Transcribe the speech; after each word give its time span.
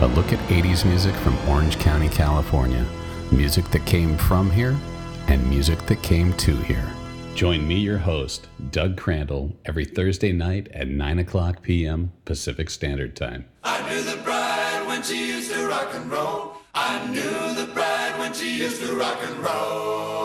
A 0.00 0.06
look 0.14 0.32
at 0.32 0.38
80s 0.48 0.84
music 0.84 1.14
from 1.14 1.36
Orange 1.48 1.78
County, 1.78 2.08
California. 2.08 2.86
Music 3.30 3.64
that 3.70 3.84
came 3.86 4.16
from 4.16 4.50
here 4.50 4.76
and 5.28 5.48
music 5.48 5.78
that 5.86 6.02
came 6.02 6.32
to 6.34 6.56
here. 6.56 6.88
Join 7.34 7.68
me, 7.68 7.76
your 7.76 7.98
host, 7.98 8.48
Doug 8.70 8.96
Crandall, 8.96 9.54
every 9.66 9.84
Thursday 9.84 10.32
night 10.32 10.68
at 10.72 10.88
9 10.88 11.18
o'clock 11.18 11.62
p.m. 11.62 12.12
Pacific 12.24 12.70
Standard 12.70 13.14
Time. 13.14 13.44
I 13.62 13.88
knew 13.90 14.02
the 14.02 14.16
bride 14.22 14.86
when 14.86 15.02
she 15.02 15.28
used 15.28 15.52
to 15.52 15.66
rock 15.68 15.88
and 15.92 16.10
roll. 16.10 16.54
I 16.74 17.06
knew 17.08 17.54
the 17.64 17.70
bride 17.74 18.18
when 18.18 18.32
she 18.32 18.58
used 18.58 18.80
to 18.82 18.94
rock 18.96 19.18
and 19.22 19.36
roll. 19.38 20.15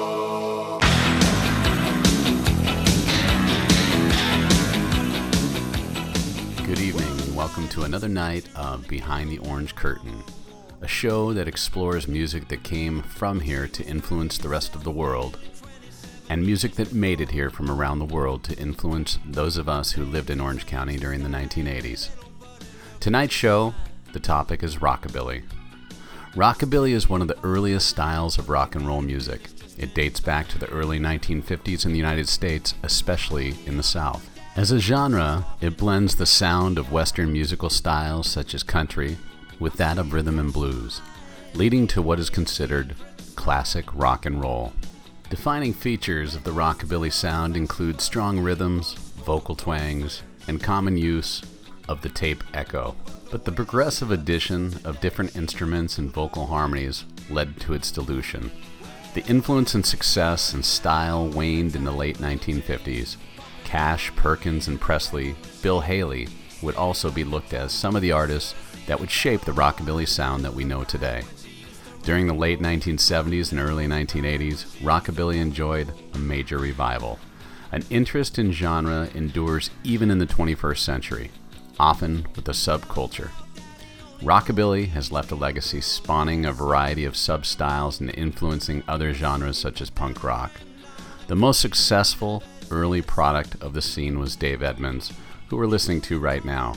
Welcome 7.41 7.68
to 7.68 7.81
another 7.81 8.08
night 8.08 8.48
of 8.55 8.88
Behind 8.88 9.31
the 9.31 9.40
Orange 9.40 9.73
Curtain, 9.73 10.23
a 10.80 10.88
show 10.88 11.34
that 11.34 11.48
explores 11.48 12.08
music 12.08 12.48
that 12.50 12.62
came 12.62 13.02
from 13.02 13.40
here 13.40 13.67
to 13.67 13.84
influence 13.84 14.38
the 14.38 14.48
rest 14.48 14.76
of 14.76 14.84
the 14.84 14.91
world, 14.91 15.40
and 16.30 16.45
music 16.45 16.73
that 16.73 16.94
made 16.94 17.20
it 17.20 17.31
here 17.31 17.50
from 17.50 17.72
around 17.72 17.98
the 17.98 18.05
world 18.05 18.44
to 18.44 18.58
influence 18.59 19.17
those 19.26 19.58
of 19.58 19.67
us 19.67 19.94
who 19.94 20.05
lived 20.05 20.30
in 20.30 20.40
Orange 20.40 20.67
County 20.67 20.98
during 20.98 21.23
the 21.23 21.30
1980s. 21.30 22.09
Tonight's 23.00 23.34
show, 23.34 23.73
the 24.14 24.20
topic 24.20 24.62
is 24.62 24.78
rockabilly. 24.78 25.42
Rockabilly 26.36 26.92
is 26.92 27.09
one 27.09 27.23
of 27.23 27.28
the 27.28 27.44
earliest 27.44 27.88
styles 27.88 28.38
of 28.38 28.50
rock 28.50 28.76
and 28.76 28.86
roll 28.86 29.02
music. 29.02 29.50
It 29.80 29.95
dates 29.95 30.20
back 30.20 30.48
to 30.50 30.59
the 30.59 30.70
early 30.70 31.00
1950s 31.00 31.88
in 31.88 31.92
the 31.92 31.97
United 31.97 32.30
States, 32.30 32.75
especially 32.84 33.56
in 33.66 33.78
the 33.78 33.84
South. 33.84 34.31
As 34.53 34.69
a 34.71 34.80
genre, 34.80 35.45
it 35.61 35.77
blends 35.77 36.16
the 36.16 36.25
sound 36.25 36.77
of 36.77 36.91
Western 36.91 37.31
musical 37.31 37.69
styles 37.69 38.30
such 38.30 38.53
as 38.53 38.63
country 38.63 39.17
with 39.61 39.75
that 39.75 39.97
of 39.97 40.11
rhythm 40.11 40.39
and 40.39 40.52
blues, 40.52 41.02
leading 41.53 41.88
to 41.88 42.02
what 42.02 42.19
is 42.19 42.30
considered 42.30 42.95
classic 43.38 43.85
rock 43.95 44.25
and 44.25 44.41
roll. 44.41 44.73
Defining 45.29 45.73
features 45.73 46.35
of 46.35 46.44
the 46.44 46.52
rockabilly 46.52 47.13
sound 47.13 47.55
include 47.55 48.02
strong 48.02 48.39
rhythms, 48.39 48.94
vocal 49.23 49.55
twangs, 49.55 50.22
and 50.49 50.61
common 50.61 50.97
use 50.97 51.41
of 51.88 52.02
the 52.02 52.09
tape 52.09 52.44
echo. 52.53 52.94
But 53.31 53.45
the 53.45 53.53
progressive 53.53 54.11
addition 54.11 54.81
of 54.83 54.99
different 54.99 55.33
instruments 55.33 55.97
and 55.97 56.11
vocal 56.11 56.47
harmonies 56.47 57.05
led 57.29 57.57
to 57.61 57.73
its 57.73 57.89
dilution. 57.89 58.52
The 59.13 59.25
influence 59.27 59.73
and 59.75 59.85
success 59.85 60.53
and 60.53 60.66
style 60.66 61.27
waned 61.27 61.73
in 61.73 61.85
the 61.85 61.91
late 61.94 62.17
1950s. 62.17 63.16
Cash, 63.72 64.14
Perkins, 64.17 64.67
and 64.67 64.81
Presley, 64.81 65.33
Bill 65.61 65.80
Haley 65.80 66.27
would 66.61 66.75
also 66.75 67.09
be 67.09 67.23
looked 67.23 67.53
as 67.53 67.72
some 67.72 67.95
of 67.95 68.02
the 68.02 68.11
artists 68.11 68.53
that 68.86 69.00
would 69.00 69.09
shape 69.09 69.45
the 69.45 69.53
rockabilly 69.53 70.05
sound 70.05 70.44
that 70.44 70.53
we 70.53 70.66
know 70.66 70.83
today. 70.83 71.23
During 72.03 72.28
the 72.28 72.33
late 72.33 72.59
1970s 72.59 73.53
and 73.53 73.61
early 73.61 73.88
1980s, 73.88 74.66
rockabilly 74.81 75.38
enjoyed 75.38 75.94
a 76.13 76.17
major 76.17 76.58
revival. 76.58 77.17
An 77.72 77.86
interest 77.89 78.38
in 78.38 78.52
genre 78.52 79.08
endures 79.16 79.69
even 79.85 80.11
in 80.11 80.17
the 80.17 80.28
21st 80.28 80.80
century, 80.80 81.31
often 81.80 82.28
with 82.35 82.50
a 82.50 82.52
subculture. 82.52 83.30
Rockabilly 84.19 84.89
has 84.89 85.13
left 85.13 85.31
a 85.31 85.35
legacy 85.35 85.80
spawning 85.80 86.45
a 86.45 86.52
variety 86.52 87.06
of 87.06 87.13
substyles 87.13 88.02
and 88.02 88.13
influencing 88.16 88.83
other 88.89 89.13
genres 89.13 89.58
such 89.58 89.80
as 89.80 89.89
punk 89.89 90.25
rock. 90.25 90.52
The 91.28 91.38
most 91.38 91.61
successful 91.61 92.44
early 92.72 93.02
product 93.02 93.61
of 93.61 93.73
the 93.73 93.81
scene 93.81 94.19
was 94.19 94.36
Dave 94.36 94.64
Edmunds, 94.64 95.14
who 95.50 95.58
we're 95.58 95.67
listening 95.67 96.01
to 96.01 96.19
right 96.19 96.44
now. 96.46 96.75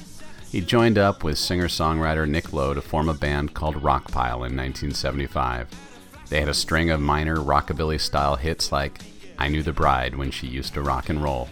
He 0.50 0.60
joined 0.60 0.98
up 0.98 1.24
with 1.24 1.38
singer 1.38 1.68
songwriter 1.68 2.28
Nick 2.28 2.52
Lowe 2.52 2.74
to 2.74 2.82
form 2.82 3.08
a 3.08 3.14
band 3.14 3.54
called 3.54 3.76
Rockpile 3.76 4.46
in 4.46 4.56
1975. 4.56 5.68
They 6.28 6.40
had 6.40 6.48
a 6.48 6.54
string 6.54 6.90
of 6.90 7.00
minor 7.00 7.36
rockabilly 7.36 8.00
style 8.00 8.36
hits 8.36 8.70
like 8.70 9.00
I 9.38 9.48
Knew 9.48 9.62
the 9.62 9.72
Bride 9.72 10.16
when 10.16 10.30
she 10.30 10.46
used 10.46 10.74
to 10.74 10.82
rock 10.82 11.08
and 11.08 11.22
roll. 11.22 11.48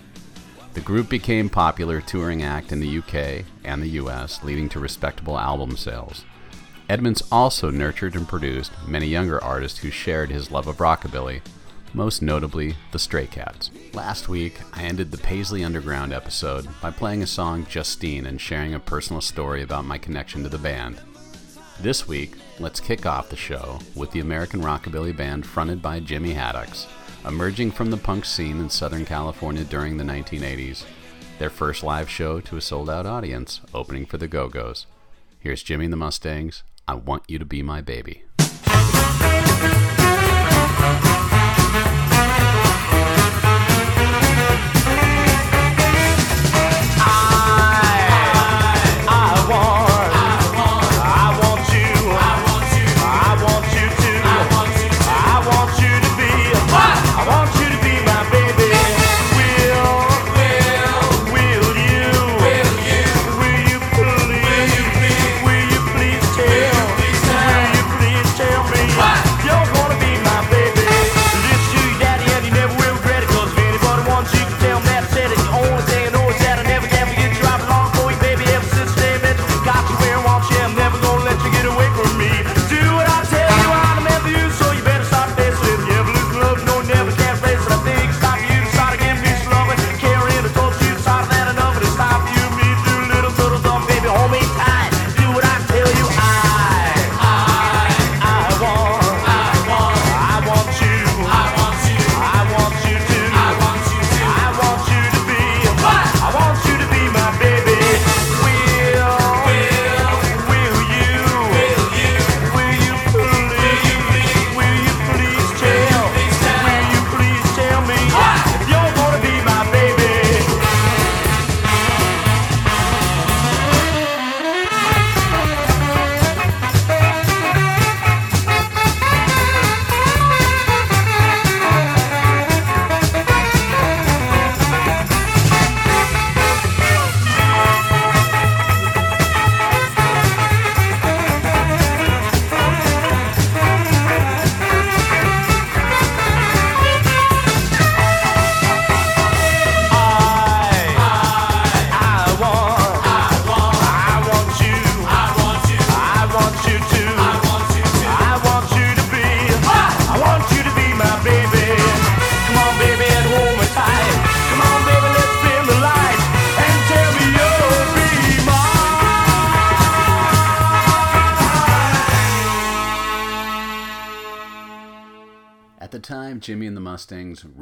The 0.75 0.81
group 0.81 1.09
became 1.09 1.51
popular 1.51 2.01
touring 2.01 2.43
act 2.43 2.73
in 2.73 2.81
the 2.81 2.99
UK 2.99 3.45
and 3.65 3.83
the 3.83 3.91
US, 4.01 4.43
leading 4.43 4.69
to 4.71 4.81
respectable 4.81 5.39
album 5.39 5.77
sales. 5.77 6.25
Edmunds 6.89 7.23
also 7.31 7.71
nurtured 7.71 8.15
and 8.15 8.29
produced 8.29 8.73
many 8.87 9.07
younger 9.07 9.43
artists 9.43 9.79
who 9.79 9.91
shared 9.91 10.31
his 10.31 10.51
love 10.51 10.67
of 10.67 10.79
rockabilly, 10.79 11.41
most 11.95 12.23
notably 12.23 12.75
the 12.91 12.99
Stray 12.99 13.27
Cats. 13.27 13.71
Last 13.93 14.29
week, 14.29 14.61
I 14.73 14.85
ended 14.85 15.11
the 15.11 15.19
Paisley 15.19 15.65
Underground 15.65 16.13
episode 16.13 16.67
by 16.81 16.91
playing 16.91 17.23
a 17.23 17.27
song 17.27 17.67
Justine 17.69 18.27
and 18.27 18.41
sharing 18.41 18.75
a 18.75 18.81
personal 18.81 19.21
story 19.21 19.63
about 19.63 19.85
my 19.85 19.99
connection 19.99 20.43
to 20.43 20.49
the 20.49 20.59
band. 20.59 21.01
This 21.81 22.07
week, 22.07 22.33
let's 22.59 22.81
kick 22.81 23.07
off 23.07 23.29
the 23.29 23.37
show 23.37 23.79
with 23.95 24.11
the 24.13 24.21
American 24.21 24.63
Rockabilly 24.63 25.17
Band 25.17 25.45
fronted 25.45 25.83
by 25.83 26.01
Jimmy 26.01 26.35
Haddox, 26.35 26.87
emerging 27.27 27.73
from 27.73 27.91
the 27.91 27.97
punk 27.97 28.25
scene 28.25 28.61
in 28.61 28.71
Southern 28.71 29.05
California 29.05 29.65
during 29.65 29.97
the 29.97 30.05
1980s. 30.05 30.85
Their 31.39 31.51
first 31.51 31.83
live 31.83 32.09
show 32.09 32.41
to 32.41 32.57
a 32.57 32.61
sold 32.61 32.89
out 32.89 33.07
audience, 33.07 33.61
opening 33.75 34.07
for 34.07 34.17
the 34.17 34.29
Go 34.29 34.49
Go's. 34.49 34.87
Here's 35.41 35.63
Jimmy 35.63 35.87
and 35.87 35.93
the 35.93 35.97
Mustangs. 35.97 36.63
I 36.87 36.95
want 36.95 37.25
you 37.27 37.39
to 37.39 37.45
be 37.45 37.63
my 37.63 37.81
baby. 37.81 38.23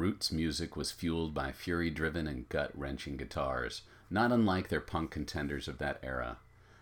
Roots 0.01 0.31
music 0.31 0.75
was 0.75 0.91
fueled 0.91 1.31
by 1.31 1.51
fury 1.51 1.91
driven 1.91 2.25
and 2.25 2.49
gut 2.49 2.71
wrenching 2.73 3.17
guitars, 3.17 3.83
not 4.09 4.31
unlike 4.31 4.67
their 4.67 4.81
punk 4.81 5.11
contenders 5.11 5.67
of 5.67 5.77
that 5.77 5.99
era. 6.01 6.37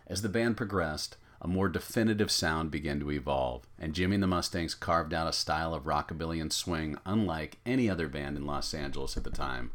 As 0.07 0.21
the 0.21 0.29
band 0.29 0.55
progressed, 0.55 1.17
a 1.41 1.47
more 1.47 1.67
definitive 1.67 2.31
sound 2.31 2.71
began 2.71 2.97
to 3.01 3.11
evolve, 3.11 3.67
and 3.77 3.93
Jimmy 3.93 4.15
and 4.15 4.23
the 4.23 4.27
Mustangs 4.27 4.73
carved 4.73 5.13
out 5.13 5.27
a 5.27 5.33
style 5.33 5.73
of 5.73 5.83
rockabilly 5.83 6.41
and 6.41 6.53
swing 6.53 6.97
unlike 7.05 7.57
any 7.65 7.89
other 7.89 8.07
band 8.07 8.37
in 8.37 8.45
Los 8.45 8.73
Angeles 8.73 9.17
at 9.17 9.25
the 9.25 9.29
time. 9.29 9.71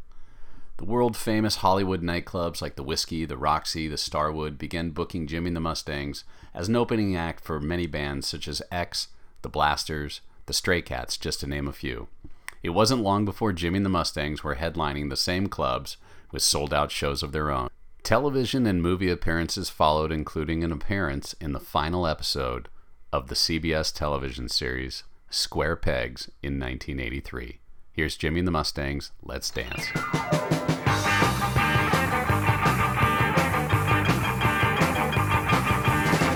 The 0.79 0.87
world 0.87 1.15
famous 1.15 1.57
Hollywood 1.57 2.01
nightclubs 2.01 2.63
like 2.63 2.77
the 2.77 2.83
Whiskey, 2.83 3.27
the 3.27 3.37
Roxy, 3.37 3.89
the 3.89 3.99
Starwood 3.99 4.57
began 4.57 4.91
booking 4.91 5.27
Jimmy 5.27 5.49
and 5.49 5.57
the 5.57 5.61
Mustangs 5.61 6.25
as 6.55 6.69
an 6.69 6.77
opening 6.77 7.15
act 7.15 7.45
for 7.45 7.61
many 7.61 7.87
bands 7.87 8.27
such 8.27 8.49
as 8.49 8.63
X, 8.73 9.09
the 9.43 9.51
Blasters, 9.51 10.23
the 10.47 10.55
Stray 10.55 10.81
Cats, 10.81 11.19
just 11.19 11.41
to 11.41 11.47
name 11.47 11.69
a 11.69 11.75
few. 11.75 12.09
It 12.65 12.71
wasn't 12.71 13.03
long 13.03 13.27
before 13.27 13.53
Jimmy 13.53 13.77
and 13.77 13.85
the 13.85 13.91
Mustangs 13.91 14.43
were 14.43 14.55
headlining 14.55 15.11
the 15.11 15.19
same 15.19 15.49
clubs 15.49 15.99
with 16.33 16.43
sold 16.43 16.73
out 16.73 16.91
shows 16.91 17.23
of 17.23 17.31
their 17.33 17.51
own. 17.51 17.69
Television 18.03 18.67
and 18.67 18.81
movie 18.81 19.11
appearances 19.11 19.69
followed, 19.69 20.11
including 20.11 20.65
an 20.65 20.73
appearance 20.73 21.35
in 21.35 21.53
the 21.53 21.61
final 21.61 22.07
episode 22.07 22.71
of 23.13 23.29
the 23.29 23.35
CBS 23.35 23.93
television 23.95 24.49
series 24.49 25.05
Square 25.29 25.77
Pegs 25.77 26.31
in 26.43 26.59
1983. 26.59 27.61
Here's 27.93 28.17
Jimmy 28.17 28.39
and 28.39 28.49
the 28.49 28.53
Mustangs. 28.53 29.13
Let's 29.23 29.51
dance. 29.51 29.87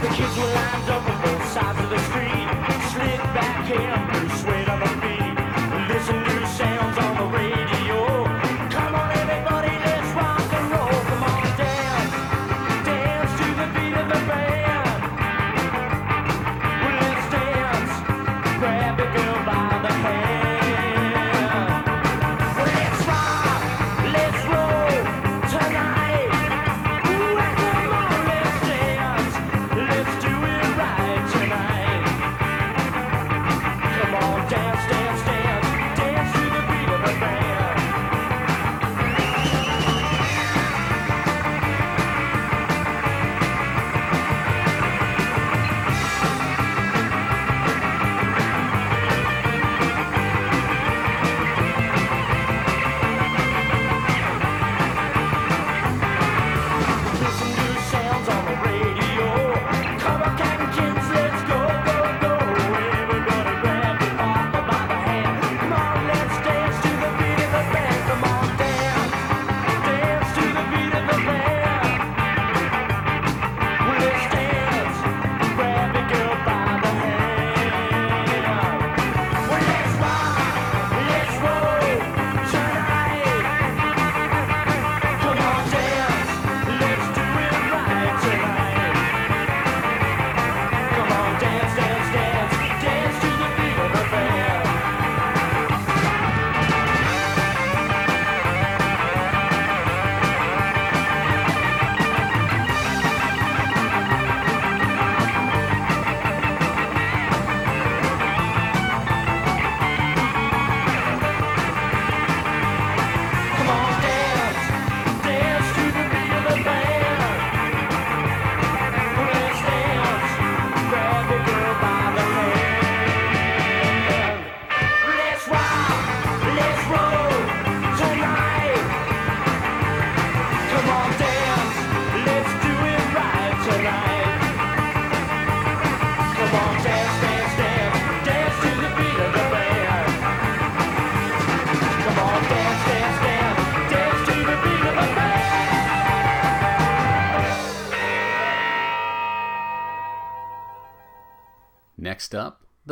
The 0.03 0.09
kids 0.15 0.98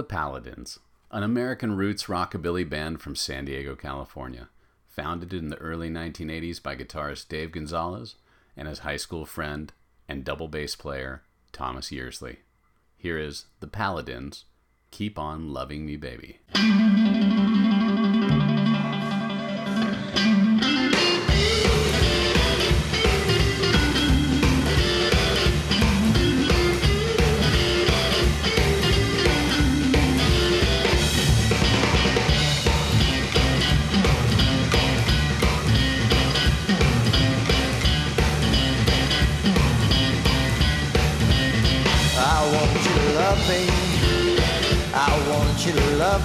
Paladins, 0.09 0.79
an 1.11 1.23
American 1.23 1.77
roots 1.77 2.05
rockabilly 2.05 2.69
band 2.69 3.01
from 3.01 3.17
San 3.17 3.45
Diego, 3.45 3.75
California. 3.75 4.49
Founded 4.89 5.35
in 5.35 5.51
the 5.51 5.59
early 5.59 5.91
1980s 5.91 6.63
by 6.63 6.75
guitarist 6.75 7.29
Dave 7.29 7.53
Gonzalez 7.53 8.15
and 8.57 8.67
his 8.67 8.81
high 8.81 8.97
school 8.97 9.27
friend 9.27 9.73
and 10.09 10.25
double 10.25 10.49
bass 10.49 10.75
player 10.75 11.23
Thomas 11.53 11.93
Yearsley. 11.93 12.39
Here 12.97 13.19
is 13.19 13.47
the 13.61 13.67
Paladins, 13.67 14.45
Keep 14.91 15.19
On 15.19 15.53
Loving 15.53 15.85
Me 15.85 15.97
Baby. 15.97 16.39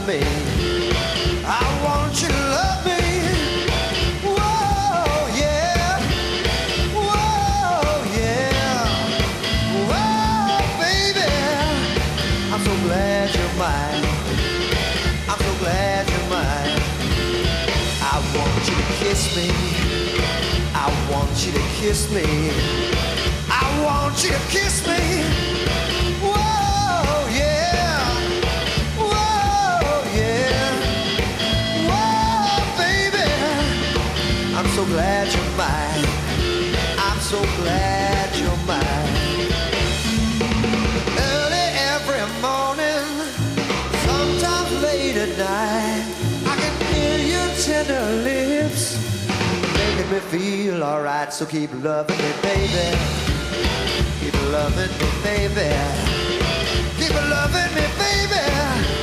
Me. 0.08 0.20
I 1.46 1.64
want 1.84 2.22
you 2.22 2.28
to 2.28 2.34
love 2.34 2.86
me. 2.86 3.02
Whoa, 4.24 5.28
yeah. 5.36 6.00
Whoa, 6.94 8.04
yeah. 8.18 8.86
Whoa, 9.90 10.60
baby. 10.80 11.28
I'm 12.52 12.62
so 12.64 12.74
glad 12.88 13.36
you're 13.36 13.56
mine. 13.58 14.06
I'm 15.30 15.40
so 15.40 15.54
glad 15.60 16.10
you're 16.10 16.30
mine. 16.30 16.82
I 18.02 18.18
want 18.36 18.70
you 18.70 18.76
to 18.76 18.88
kiss 19.04 19.36
me. 19.36 19.50
I 20.74 20.88
want 21.12 21.46
you 21.46 21.52
to 21.52 21.64
kiss 21.80 22.12
me. 22.12 22.52
I 23.50 23.84
want 23.84 24.24
you 24.24 24.30
to 24.32 24.40
kiss 24.50 24.88
me. 24.88 25.41
Feel 50.30 50.84
alright. 50.84 51.34
So 51.34 51.46
keep 51.46 51.72
loving 51.84 52.18
me, 52.18 52.32
baby. 52.42 52.98
Keep 54.20 54.52
loving 54.52 54.92
me, 55.00 55.10
baby. 55.24 55.70
Keep 56.98 57.14
loving 57.14 57.76
me, 57.76 57.86
baby. 57.98 59.01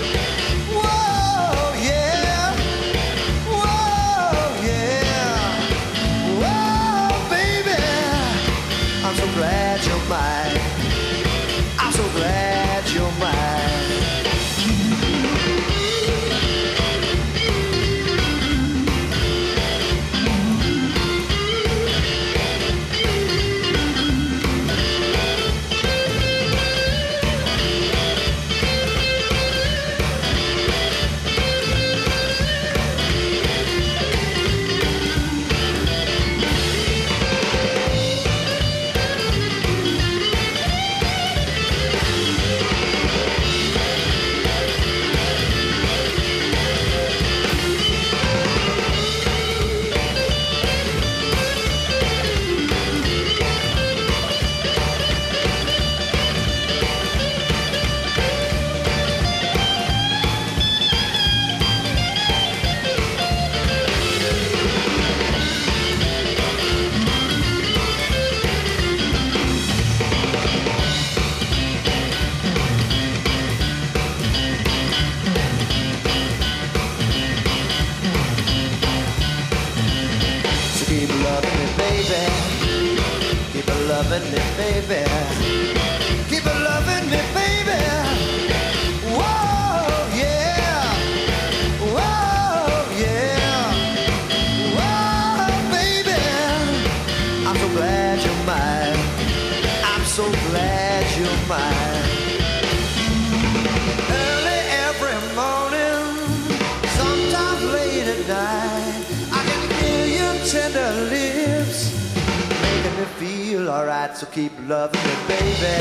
Feel 113.48 113.70
alright. 113.70 114.14
So 114.14 114.26
keep 114.26 114.52
loving 114.68 115.00
me, 115.08 115.14
baby. 115.26 115.76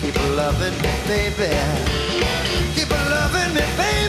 Keep 0.00 0.16
loving 0.36 0.76
me, 0.82 0.92
baby. 1.08 1.50
Keep 2.74 2.90
loving 2.90 3.54
me, 3.54 3.64
baby. 3.76 4.05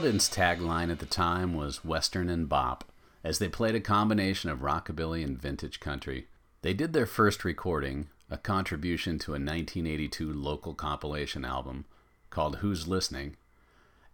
Paladins' 0.00 0.30
tagline 0.30 0.90
at 0.90 0.98
the 0.98 1.04
time 1.04 1.52
was 1.52 1.84
Western 1.84 2.30
and 2.30 2.48
Bop, 2.48 2.90
as 3.22 3.38
they 3.38 3.50
played 3.50 3.74
a 3.74 3.80
combination 3.80 4.48
of 4.48 4.60
rockabilly 4.60 5.22
and 5.22 5.38
vintage 5.38 5.78
country. 5.78 6.26
They 6.62 6.72
did 6.72 6.94
their 6.94 7.04
first 7.04 7.44
recording, 7.44 8.08
a 8.30 8.38
contribution 8.38 9.18
to 9.18 9.32
a 9.32 9.34
1982 9.34 10.32
local 10.32 10.72
compilation 10.72 11.44
album 11.44 11.84
called 12.30 12.56
Who's 12.56 12.88
Listening, 12.88 13.36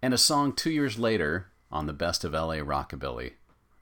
and 0.03 0.13
a 0.13 0.19
song 0.19 0.55
two 0.55 0.73
years 0.73 0.99
later 0.99 1.53
on 1.71 1.87
the 1.87 1.93
Best 1.93 2.25
of 2.25 2.33
LA 2.33 2.57
Rockabilly, 2.57 3.35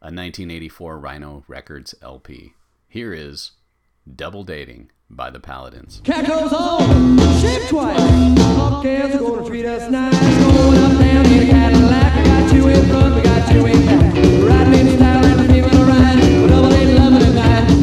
a 0.02 0.12
1984 0.12 0.98
Rhino 0.98 1.42
Records 1.48 1.94
LP. 2.02 2.52
Here 2.86 3.14
is 3.14 3.52
Double 4.14 4.44
Dating 4.44 4.90
by 5.10 5.30
the 5.30 5.40
Paladins. 5.40 6.00
Cat 6.04 6.26
goes 6.26 6.52
ship 7.40 7.68
twice. 7.68 8.00
Are 8.00 8.82
gonna 9.18 9.46
treat 9.46 9.66
us 9.66 9.90
nice. 9.90 10.14
Going 10.38 10.78
up 10.78 11.00
a 11.00 11.46
Cadillac. 11.46 12.16
We 12.16 12.24
got 12.24 12.54
you 12.54 12.68
in 12.68 12.88
front, 12.88 13.14
we 13.16 13.22
got 13.22 13.54
you 13.54 13.66
in 13.66 13.86
back. 13.86 14.14
Riding 14.48 14.86
in 14.86 14.96
style 14.96 15.24
and 15.24 15.44
double 16.48 17.73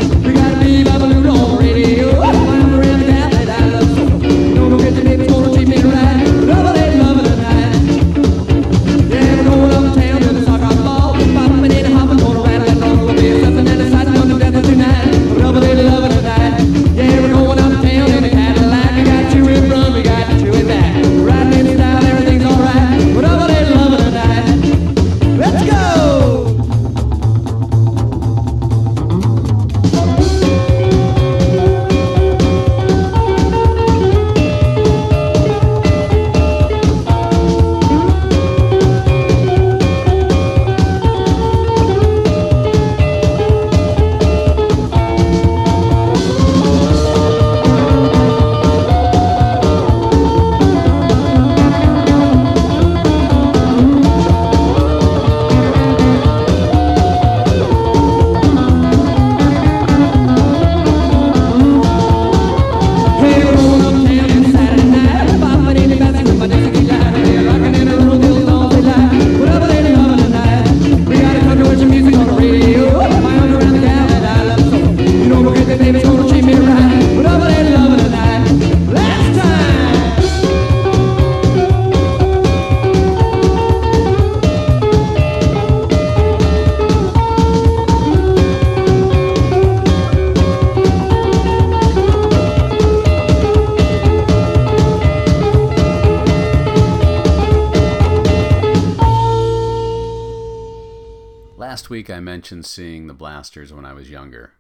mentioned 102.32 102.66
seeing 102.66 103.08
the 103.08 103.14
Blasters 103.14 103.74
when 103.74 103.84
I 103.84 103.92
was 103.92 104.10
younger. 104.10 104.54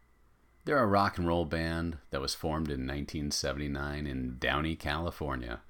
They're 0.65 0.83
a 0.83 0.85
rock 0.85 1.17
and 1.17 1.25
roll 1.25 1.45
band 1.45 1.99
that 2.09 2.19
was 2.19 2.35
formed 2.35 2.67
in 2.67 2.85
1979 2.85 4.05
in 4.05 4.35
Downey, 4.39 4.75
California, 4.75 5.61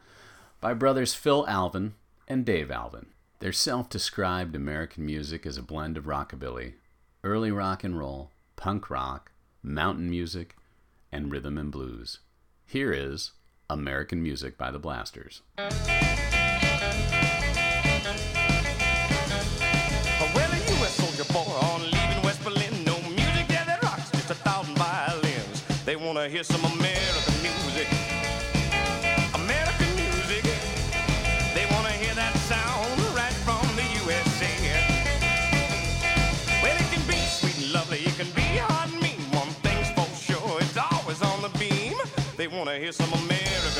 by 0.59 0.73
brothers 0.73 1.13
Phil 1.13 1.47
Alvin 1.47 1.93
and 2.27 2.43
Dave 2.43 2.71
Alvin. 2.71 3.05
Their 3.37 3.51
self 3.51 3.87
described 3.87 4.55
American 4.55 5.05
music 5.05 5.45
is 5.45 5.59
a 5.59 5.61
blend 5.61 5.95
of 5.95 6.05
rockabilly, 6.05 6.73
early 7.23 7.51
rock 7.51 7.83
and 7.83 7.95
roll, 7.95 8.31
punk 8.55 8.89
rock, 8.89 9.31
mountain 9.61 10.09
music, 10.09 10.55
and 11.11 11.31
rhythm 11.31 11.55
and 11.55 11.71
blues. 11.71 12.17
Here 12.65 12.91
is 12.91 13.33
American 13.69 14.23
Music 14.23 14.57
by 14.57 14.71
the 14.71 14.79
Blasters. 14.79 15.43
Wanna 26.21 26.33
hear 26.33 26.43
some 26.43 26.63
American 26.65 27.33
music. 27.41 27.87
American 29.33 29.89
music. 29.95 30.43
They 31.55 31.65
wanna 31.73 31.95
hear 31.97 32.13
that 32.13 32.35
sound 32.45 33.01
right 33.17 33.33
from 33.41 33.65
the 33.75 33.81
USA. 34.05 34.53
Well, 36.61 36.77
it 36.77 36.87
can 36.93 37.01
be 37.07 37.17
sweet 37.25 37.57
and 37.57 37.73
lovely, 37.73 38.01
it 38.05 38.15
can 38.17 38.29
be 38.35 38.61
hard 38.61 38.91
and 38.91 39.01
mean. 39.01 39.19
One 39.33 39.49
thing's 39.65 39.89
for 39.97 40.05
sure, 40.13 40.61
it's 40.61 40.77
always 40.77 41.23
on 41.23 41.41
the 41.41 41.49
beam. 41.57 41.97
They 42.37 42.47
wanna 42.47 42.77
hear 42.77 42.91
some 42.91 43.11
American 43.13 43.70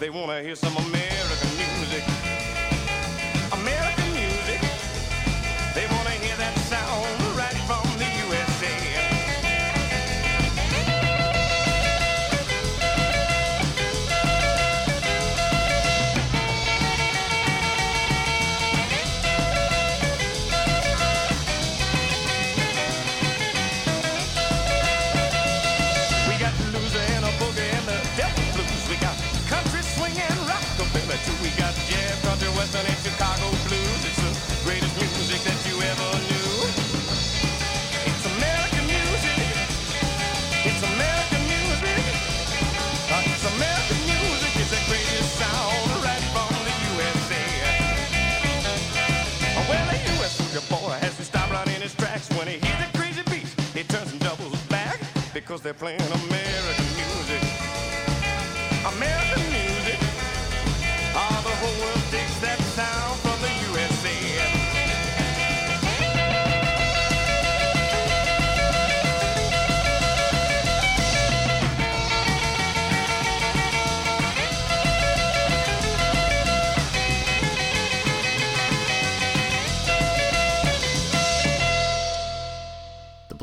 They 0.00 0.08
wanna 0.08 0.40
hear 0.42 0.56
some 0.56 0.74
American 0.78 0.92
music. 0.92 1.09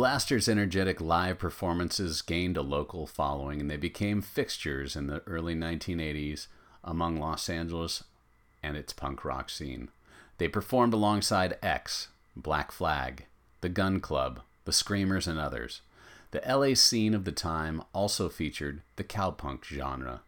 Blasters' 0.07 0.47
energetic 0.47 1.01
live 1.01 1.37
performances 1.37 2.21
gained 2.21 2.55
a 2.55 2.61
local 2.61 3.05
following 3.05 3.59
and 3.59 3.69
they 3.69 3.75
became 3.75 4.21
fixtures 4.21 4.95
in 4.95 5.07
the 5.07 5.21
early 5.27 5.53
1980s 5.53 6.47
among 6.81 7.17
Los 7.17 7.49
Angeles 7.49 8.05
and 8.63 8.77
its 8.77 8.93
punk 8.93 9.25
rock 9.25 9.49
scene. 9.49 9.89
They 10.37 10.47
performed 10.47 10.93
alongside 10.93 11.57
X, 11.61 12.07
Black 12.37 12.71
Flag, 12.71 13.25
The 13.59 13.67
Gun 13.67 13.99
Club, 13.99 14.39
The 14.63 14.71
Screamers, 14.71 15.27
and 15.27 15.37
others. 15.37 15.81
The 16.31 16.41
LA 16.47 16.73
scene 16.73 17.13
of 17.13 17.25
the 17.25 17.33
time 17.33 17.83
also 17.91 18.29
featured 18.29 18.83
the 18.95 19.03
cowpunk 19.03 19.65
genre, 19.65 20.21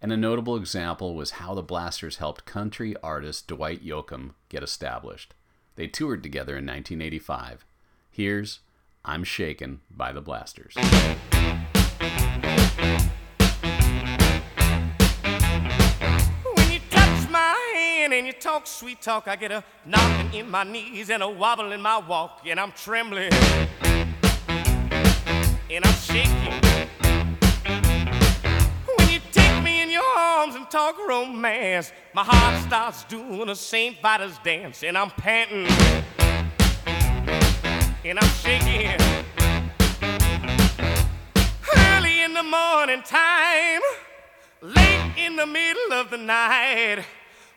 and 0.00 0.12
a 0.12 0.16
notable 0.16 0.54
example 0.54 1.16
was 1.16 1.32
how 1.42 1.54
the 1.54 1.60
Blasters 1.62 2.18
helped 2.18 2.44
country 2.44 2.94
artist 3.02 3.48
Dwight 3.48 3.84
Yoakam 3.84 4.34
get 4.48 4.62
established. 4.62 5.34
They 5.74 5.88
toured 5.88 6.22
together 6.22 6.52
in 6.52 6.66
1985. 6.66 7.64
Here's 8.12 8.60
I'm 9.06 9.22
Shaken 9.22 9.82
by 9.94 10.12
the 10.12 10.22
Blasters. 10.22 10.74
When 10.76 10.86
you 16.72 16.80
touch 16.88 17.28
my 17.28 17.54
hand 17.74 18.14
and 18.14 18.26
you 18.26 18.32
talk 18.32 18.66
sweet 18.66 19.02
talk, 19.02 19.28
I 19.28 19.36
get 19.36 19.52
a 19.52 19.62
knocking 19.84 20.32
in 20.32 20.50
my 20.50 20.64
knees 20.64 21.10
and 21.10 21.22
a 21.22 21.28
wobble 21.28 21.72
in 21.72 21.82
my 21.82 21.98
walk, 21.98 22.46
and 22.46 22.58
I'm 22.58 22.72
trembling 22.72 23.30
and 25.70 25.84
I'm 25.84 25.94
shaking. 25.94 26.62
When 28.86 29.10
you 29.10 29.20
take 29.32 29.62
me 29.62 29.82
in 29.82 29.90
your 29.90 30.02
arms 30.16 30.54
and 30.54 30.70
talk 30.70 30.96
romance, 31.06 31.92
my 32.14 32.24
heart 32.24 32.62
starts 32.62 33.04
doing 33.04 33.50
a 33.50 33.54
St. 33.54 34.00
Vitus 34.00 34.38
dance, 34.42 34.82
and 34.82 34.96
I'm 34.96 35.10
panting 35.10 35.66
and 38.04 38.18
I'm 38.18 38.28
shaking. 38.28 39.00
Early 41.74 42.22
in 42.22 42.34
the 42.34 42.42
morning 42.42 43.02
time, 43.02 43.80
late 44.60 45.12
in 45.16 45.36
the 45.36 45.46
middle 45.46 45.94
of 45.94 46.10
the 46.10 46.18
night. 46.18 47.02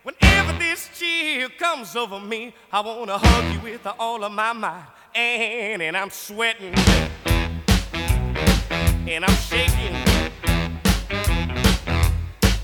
Whenever 0.04 0.54
this 0.58 0.90
chill 0.98 1.50
comes 1.60 1.98
over 1.98 2.20
me, 2.20 2.54
I 2.72 2.80
wanna 2.80 3.18
hug 3.18 3.54
you 3.54 3.60
with 3.60 3.86
all 4.00 4.24
of 4.24 4.32
my 4.32 4.54
might. 4.54 4.86
And, 5.14 5.82
and 5.82 5.98
I'm 5.98 6.12
sweating, 6.12 6.74
and 9.06 9.26
I'm 9.26 9.36
shaking. 9.36 9.96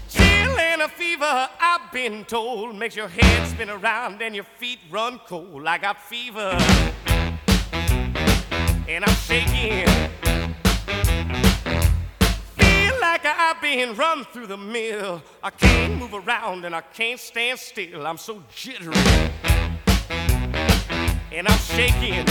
Chill 0.07 0.57
and 0.57 0.83
a 0.83 0.87
fever, 0.87 1.49
I've 1.59 1.91
been 1.91 2.23
told, 2.25 2.75
makes 2.75 2.95
your 2.95 3.09
head 3.09 3.47
spin 3.49 3.69
around 3.69 4.21
and 4.21 4.33
your 4.35 4.45
feet 4.45 4.79
run 4.89 5.19
cold. 5.27 5.67
I 5.67 5.77
got 5.79 6.01
fever, 6.01 6.55
and 8.87 9.05
I'm 9.05 9.15
shaking. 9.15 9.87
Feel 12.57 12.93
like 12.99 13.25
I've 13.25 13.61
been 13.61 13.95
run 13.95 14.25
through 14.25 14.47
the 14.47 14.57
mill. 14.57 15.21
I 15.41 15.49
can't 15.49 15.97
move 15.97 16.13
around 16.13 16.65
and 16.65 16.75
I 16.75 16.81
can't 16.81 17.19
stand 17.19 17.59
still. 17.59 18.05
I'm 18.05 18.17
so 18.17 18.43
jittery. 18.53 18.93
And 21.31 21.47
I'm 21.47 21.59
shaking. 21.59 22.25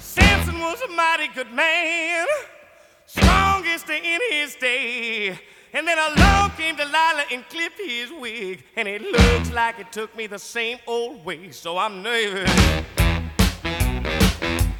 Samson 0.00 0.58
was 0.58 0.82
a 0.82 0.88
mighty 0.88 1.28
good 1.28 1.52
man, 1.52 2.26
strongest 3.06 3.88
in 3.88 4.20
his 4.30 4.54
day. 4.56 5.38
And 5.74 5.88
then 5.88 5.96
along 5.96 6.50
came 6.50 6.76
Delilah 6.76 7.24
and 7.30 7.48
clipped 7.48 7.80
his 7.80 8.10
wig. 8.10 8.64
And 8.76 8.86
it 8.86 9.00
looks 9.00 9.50
like 9.52 9.78
it 9.78 9.90
took 9.90 10.14
me 10.14 10.26
the 10.26 10.38
same 10.38 10.78
old 10.86 11.24
way. 11.24 11.50
So 11.50 11.78
I'm 11.78 12.02
nervous. 12.02 13.01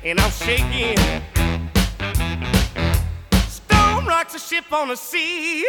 And 0.05 0.19
I'm 0.19 0.31
shaking. 0.33 0.99
Storm 3.47 4.07
rocks 4.07 4.35
a 4.35 4.39
ship 4.41 4.73
on 4.73 4.89
the 4.89 4.97
sea. 4.97 5.65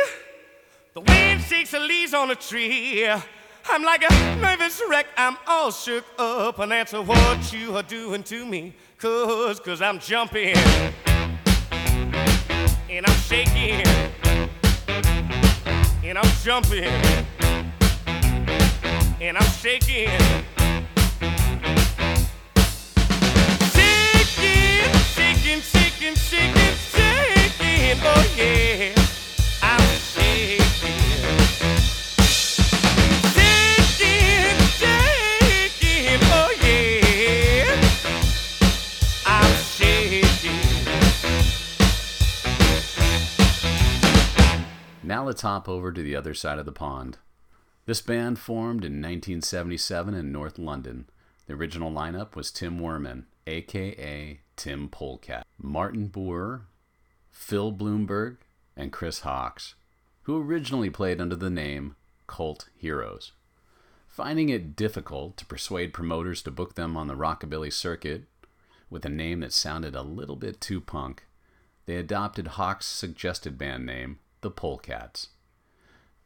The 0.95 1.01
wind 1.01 1.41
shakes 1.41 1.69
the 1.69 1.79
leaves 1.79 2.15
on 2.15 2.31
a 2.31 2.35
tree. 2.35 3.07
I'm 3.69 3.83
like 3.83 4.03
a 4.03 4.35
nervous 4.37 4.81
wreck. 4.89 5.05
I'm 5.17 5.37
all 5.45 5.69
shook 5.69 6.03
up. 6.17 6.57
And 6.57 6.71
that's 6.71 6.93
what 6.93 7.53
you 7.53 7.77
are 7.77 7.83
doing 7.83 8.23
to 8.23 8.43
me. 8.43 8.73
Cause, 8.97 9.59
cause 9.59 9.83
I'm 9.83 9.99
jumping. 9.99 10.55
And 12.89 13.05
I'm 13.05 13.19
shaking. 13.19 13.85
And 16.03 16.17
I'm 16.17 16.31
jumping. 16.41 16.85
And 19.21 19.37
I'm 19.37 19.51
shaking. 19.51 20.42
Now 45.03 45.25
let's 45.25 45.41
hop 45.43 45.69
over 45.69 45.91
to 45.91 46.01
the 46.01 46.15
other 46.15 46.33
side 46.33 46.59
of 46.59 46.65
the 46.65 46.71
pond. 46.71 47.17
This 47.85 48.01
band 48.01 48.39
formed 48.39 48.83
in 48.83 48.93
1977 48.93 50.13
in 50.13 50.31
North 50.31 50.57
London. 50.57 51.07
The 51.45 51.53
original 51.53 51.91
lineup 51.91 52.35
was 52.35 52.51
Tim 52.51 52.79
Worman, 52.79 53.27
aka 53.45 54.39
Tim 54.55 54.89
Polecat, 54.89 55.45
Martin 55.61 56.07
Boorer, 56.09 56.61
Phil 57.33 57.73
Bloomberg, 57.73 58.37
and 58.77 58.93
Chris 58.93 59.21
Hawkes, 59.21 59.75
who 60.21 60.41
originally 60.41 60.89
played 60.89 61.19
under 61.19 61.35
the 61.35 61.49
name 61.49 61.95
Cult 62.27 62.69
Heroes. 62.77 63.33
Finding 64.07 64.49
it 64.49 64.75
difficult 64.75 65.35
to 65.37 65.45
persuade 65.45 65.93
promoters 65.93 66.41
to 66.43 66.51
book 66.51 66.75
them 66.75 66.95
on 66.95 67.07
the 67.07 67.15
rockabilly 67.15 67.73
circuit 67.73 68.25
with 68.89 69.03
a 69.03 69.09
name 69.09 69.41
that 69.41 69.51
sounded 69.51 69.95
a 69.95 70.03
little 70.03 70.35
bit 70.35 70.61
too 70.61 70.79
punk, 70.79 71.25
they 71.85 71.97
adopted 71.97 72.47
Hawkes' 72.49 72.85
suggested 72.85 73.57
band 73.57 73.85
name, 73.85 74.19
the 74.41 74.51
Polecats. 74.51 75.29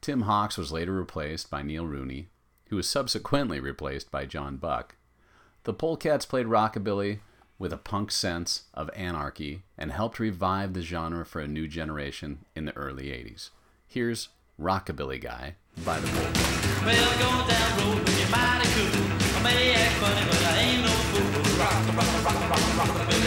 Tim 0.01 0.21
Hawkes 0.21 0.57
was 0.57 0.71
later 0.71 0.91
replaced 0.91 1.49
by 1.49 1.63
Neil 1.63 1.87
Rooney, 1.87 2.27
who 2.69 2.75
was 2.75 2.89
subsequently 2.89 3.59
replaced 3.59 4.11
by 4.11 4.25
John 4.25 4.57
Buck. 4.57 4.95
The 5.63 5.73
Polecats 5.73 6.27
played 6.27 6.45
rockabilly 6.45 7.19
with 7.59 7.73
a 7.73 7.77
punk 7.77 8.11
sense 8.11 8.63
of 8.73 8.89
anarchy 8.95 9.63
and 9.77 9.91
helped 9.91 10.19
revive 10.19 10.73
the 10.73 10.81
genre 10.81 11.25
for 11.25 11.41
a 11.41 11.47
new 11.47 11.67
generation 11.67 12.45
in 12.55 12.65
the 12.65 12.75
early 12.75 13.05
80s. 13.05 13.49
Here's 13.87 14.29
Rockabilly 14.59 15.21
Guy 15.21 15.55
by 15.85 15.99
the 15.99 16.07
Polecats. 16.07 16.85
Well, 16.85 17.19
going 17.19 17.47
down 17.47 17.79
road 17.79 17.99
with 18.03 18.19
your 18.19 18.29
mighty 18.29 18.67
cool. 18.73 19.37
I 19.37 19.43
may 19.43 19.73
act 19.73 19.93
funny, 19.95 20.25
but 20.25 20.43
I 20.43 20.57
ain't 20.59 20.81
no 20.83 20.89
fool. 20.89 21.59
Rock, 21.59 21.73
rock, 21.95 22.25
rock, 22.25 22.49
rock, 22.49 22.95
rock, 22.95 23.26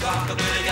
rockabilly 0.00 0.28
the 0.28 0.34
Rockabilly 0.34 0.67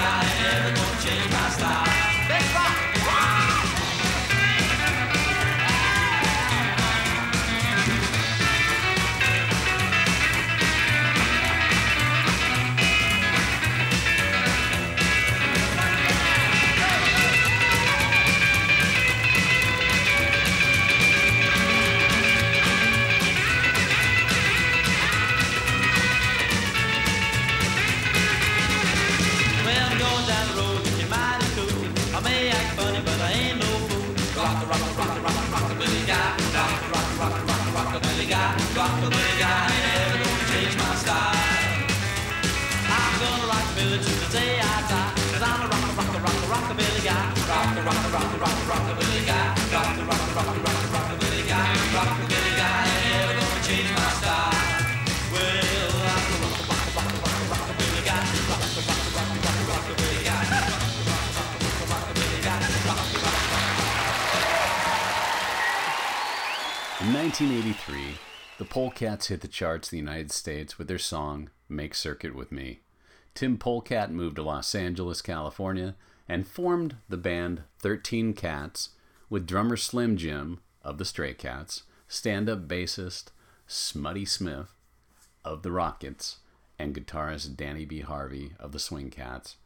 Polecats 69.16 69.28
hit 69.28 69.40
the 69.40 69.48
charts 69.48 69.90
in 69.90 69.96
the 69.96 70.10
United 70.10 70.30
States 70.30 70.76
with 70.76 70.88
their 70.88 70.98
song 70.98 71.48
Make 71.70 71.94
Circuit 71.94 72.34
with 72.34 72.52
Me. 72.52 72.80
Tim 73.34 73.56
Polecat 73.56 74.10
moved 74.10 74.36
to 74.36 74.42
Los 74.42 74.74
Angeles, 74.74 75.22
California, 75.22 75.94
and 76.28 76.46
formed 76.46 76.96
the 77.08 77.16
band 77.16 77.62
13 77.78 78.34
Cats 78.34 78.90
with 79.30 79.46
drummer 79.46 79.78
Slim 79.78 80.18
Jim 80.18 80.60
of 80.82 80.98
the 80.98 81.06
Stray 81.06 81.32
Cats, 81.32 81.84
stand 82.06 82.50
up 82.50 82.68
bassist 82.68 83.28
Smutty 83.66 84.26
Smith 84.26 84.74
of 85.46 85.62
the 85.62 85.70
Rockats, 85.70 86.36
and 86.78 86.94
guitarist 86.94 87.56
Danny 87.56 87.86
B. 87.86 88.00
Harvey 88.00 88.52
of 88.60 88.72
the 88.72 88.78
Swing 88.78 89.08
Cats. 89.08 89.56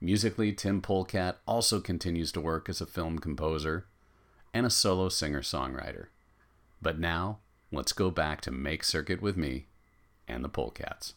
Musically, 0.00 0.50
Tim 0.50 0.80
Polecat 0.80 1.40
also 1.46 1.78
continues 1.78 2.32
to 2.32 2.40
work 2.40 2.70
as 2.70 2.80
a 2.80 2.86
film 2.86 3.18
composer 3.18 3.84
and 4.54 4.64
a 4.64 4.70
solo 4.70 5.10
singer 5.10 5.42
songwriter. 5.42 6.06
But 6.80 6.98
now, 6.98 7.40
let's 7.74 7.92
go 7.92 8.10
back 8.10 8.40
to 8.42 8.50
Make 8.50 8.84
Circuit 8.84 9.20
with 9.20 9.36
Me 9.36 9.66
and 10.26 10.44
the 10.44 10.48
Polecats. 10.48 11.14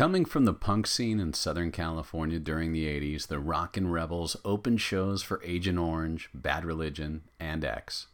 Coming 0.00 0.24
from 0.24 0.46
the 0.46 0.54
punk 0.54 0.86
scene 0.86 1.20
in 1.20 1.34
Southern 1.34 1.70
California 1.70 2.38
during 2.38 2.72
the 2.72 2.86
80s, 2.86 3.26
the 3.26 3.38
Rockin' 3.38 3.90
Rebels 3.90 4.34
opened 4.46 4.80
shows 4.80 5.22
for 5.22 5.42
Agent 5.44 5.78
Orange, 5.78 6.30
Bad 6.32 6.64
Religion, 6.64 7.20
and 7.38 7.62
X. 7.62 8.06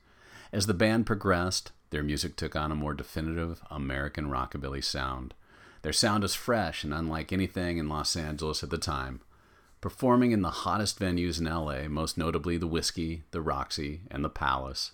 As 0.53 0.67
the 0.67 0.75
band 0.75 1.07
progressed, 1.07 1.71
their 1.91 2.03
music 2.03 2.35
took 2.35 2.57
on 2.57 2.73
a 2.73 2.75
more 2.75 2.93
definitive 2.93 3.63
American 3.71 4.29
rockabilly 4.29 4.83
sound. 4.83 5.33
Their 5.83 5.93
sound 5.93 6.25
is 6.25 6.35
fresh 6.35 6.83
and 6.83 6.93
unlike 6.93 7.33
anything 7.33 7.79
in 7.79 7.89
Los 7.89 8.17
Angeles 8.17 8.65
at 8.65 8.71
the 8.71 8.79
time. 8.79 9.21
Performing 9.81 10.33
in 10.33 10.43
the 10.43 10.51
hottest 10.51 10.99
venues 10.99 11.39
in 11.39 11.45
LA, 11.45 11.87
most 11.89 12.19
notably 12.19 12.57
the 12.57 12.67
Whiskey, 12.67 13.23
the 13.31 13.41
Roxy, 13.41 14.01
and 14.11 14.25
the 14.25 14.29
Palace, 14.29 14.91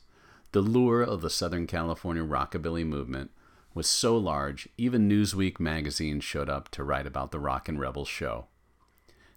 the 0.50 0.60
lure 0.60 1.00
of 1.00 1.22
the 1.22 1.30
Southern 1.30 1.66
California 1.66 2.22
rockabilly 2.22 2.84
movement 2.84 3.30
was 3.74 3.88
so 3.88 4.16
large, 4.16 4.68
even 4.76 5.08
Newsweek 5.08 5.58
magazine 5.58 6.20
showed 6.20 6.48
up 6.48 6.68
to 6.70 6.84
write 6.84 7.06
about 7.06 7.30
the 7.30 7.40
Rockin' 7.40 7.78
Rebels 7.78 8.08
show. 8.08 8.46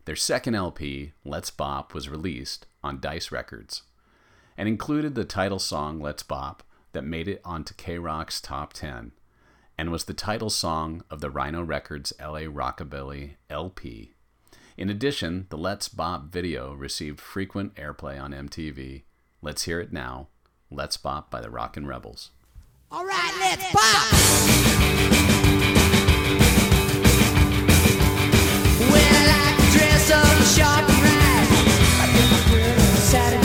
Their 0.05 0.15
second 0.15 0.55
LP, 0.55 1.13
Let's 1.23 1.49
Bop, 1.49 1.93
was 1.93 2.09
released 2.09 2.67
on 2.83 2.99
Dice 2.99 3.31
Records 3.31 3.83
and 4.57 4.69
included 4.69 5.15
the 5.15 5.25
title 5.25 5.59
song 5.59 5.99
Let's 5.99 6.23
Bop 6.23 6.63
that 6.91 7.03
made 7.03 7.27
it 7.27 7.41
onto 7.43 7.73
KROQ's 7.73 8.39
top 8.39 8.73
10 8.73 9.11
and 9.77 9.91
was 9.91 10.05
the 10.05 10.13
title 10.13 10.49
song 10.49 11.03
of 11.09 11.21
the 11.21 11.29
Rhino 11.29 11.61
Records 11.61 12.13
LA 12.19 12.41
Rockabilly 12.41 13.35
LP. 13.49 14.13
In 14.77 14.89
addition, 14.89 15.47
the 15.49 15.57
Let's 15.57 15.89
Bop 15.89 16.31
video 16.31 16.73
received 16.73 17.19
frequent 17.19 17.75
airplay 17.75 18.21
on 18.21 18.31
MTV. 18.31 19.03
Let's 19.41 19.63
hear 19.63 19.79
it 19.79 19.91
now. 19.91 20.27
Let's 20.69 20.97
Bop 20.97 21.29
by 21.29 21.41
the 21.41 21.49
Rockin' 21.49 21.87
Rebels. 21.87 22.31
All 22.95 23.03
right, 23.03 23.33
let's 23.41 23.61
pop. 23.73 24.13
Well, 28.89 29.29
I 29.29 29.57
dress 29.73 30.11
up 30.11 30.23
sharp 30.55 30.89
and 30.89 31.03
right. 31.03 31.47
I 31.99 32.49
grill 32.49 32.71
on 32.71 32.95
Saturday 32.95 33.44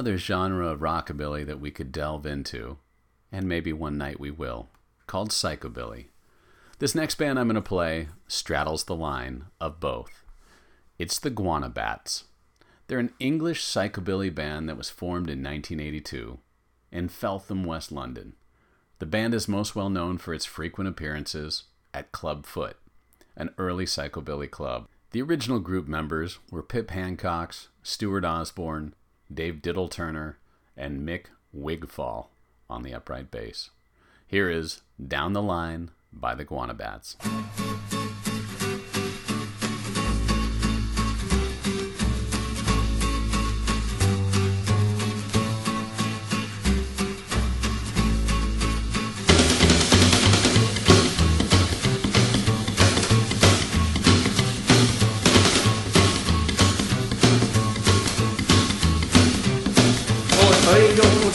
Nother 0.00 0.16
genre 0.16 0.68
of 0.68 0.80
rockabilly 0.80 1.44
that 1.44 1.60
we 1.60 1.70
could 1.70 1.92
delve 1.92 2.24
into, 2.24 2.78
and 3.30 3.46
maybe 3.46 3.70
one 3.70 3.98
night 3.98 4.18
we 4.18 4.30
will, 4.30 4.70
called 5.06 5.28
psychobilly. 5.28 6.06
This 6.78 6.94
next 6.94 7.16
band 7.16 7.38
I'm 7.38 7.48
going 7.48 7.56
to 7.56 7.60
play 7.60 8.08
straddles 8.26 8.84
the 8.84 8.96
line 8.96 9.44
of 9.60 9.78
both. 9.78 10.24
It's 10.98 11.18
the 11.18 11.28
Guana 11.28 11.68
Batz. 11.68 12.24
They're 12.86 12.98
an 12.98 13.12
English 13.20 13.62
psychobilly 13.62 14.34
band 14.34 14.70
that 14.70 14.78
was 14.78 14.88
formed 14.88 15.28
in 15.28 15.42
1982 15.42 16.38
in 16.90 17.10
Feltham, 17.10 17.64
West 17.64 17.92
London. 17.92 18.36
The 19.00 19.04
band 19.04 19.34
is 19.34 19.48
most 19.48 19.76
well 19.76 19.90
known 19.90 20.16
for 20.16 20.32
its 20.32 20.46
frequent 20.46 20.88
appearances 20.88 21.64
at 21.92 22.10
Klub 22.10 22.46
Foot, 22.46 22.78
an 23.36 23.50
early 23.58 23.84
psychobilly 23.84 24.50
club. 24.50 24.88
The 25.10 25.20
original 25.20 25.58
group 25.58 25.86
members 25.86 26.38
were 26.50 26.62
Pip 26.62 26.90
Hancox, 26.90 27.68
Stuart 27.82 28.24
Osborne, 28.24 28.94
Dave 29.32 29.62
Diddle 29.62 29.88
Turner, 29.88 30.38
and 30.76 31.06
Mick 31.06 31.26
Wigfall 31.52 32.30
on 32.68 32.82
the 32.82 32.94
upright 32.94 33.30
bass. 33.30 33.70
Here 34.26 34.48
is 34.48 34.82
Down 35.04 35.32
the 35.32 35.42
Line 35.42 35.90
by 36.12 36.34
the 36.34 36.44
Guana 36.44 36.74
Batz. 36.74 37.16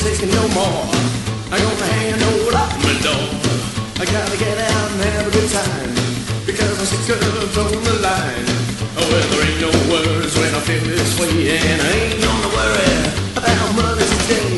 It 0.06 0.30
no 0.30 0.48
more. 0.54 0.86
I'm 1.52 1.62
gonna 1.62 1.88
hang 1.98 2.20
no 2.20 2.30
up 2.54 2.72
my 2.86 2.94
door. 3.02 3.26
I 3.98 4.06
gotta 4.06 4.38
get 4.38 4.58
out 4.58 4.92
and 4.92 5.02
have 5.02 5.28
a 5.28 5.32
good 5.32 5.50
time 5.50 5.94
because 6.46 6.78
I'm 6.80 6.86
sick 6.86 7.16
of 7.16 7.50
throwing 7.54 7.84
the 7.84 7.98
line. 8.06 8.46
Oh, 8.98 9.06
well, 9.10 9.26
there 9.32 9.44
ain't 9.50 9.62
no 9.62 9.72
words 9.92 10.38
when 10.38 10.54
I 10.54 10.60
feel 10.62 10.84
this 10.84 11.20
way, 11.20 11.58
and 11.58 11.82
I 11.82 11.92
ain't 12.06 12.22
gonna 12.22 12.50
worry 12.54 12.94
about 13.36 13.76
money 13.76 14.06
today. 14.06 14.55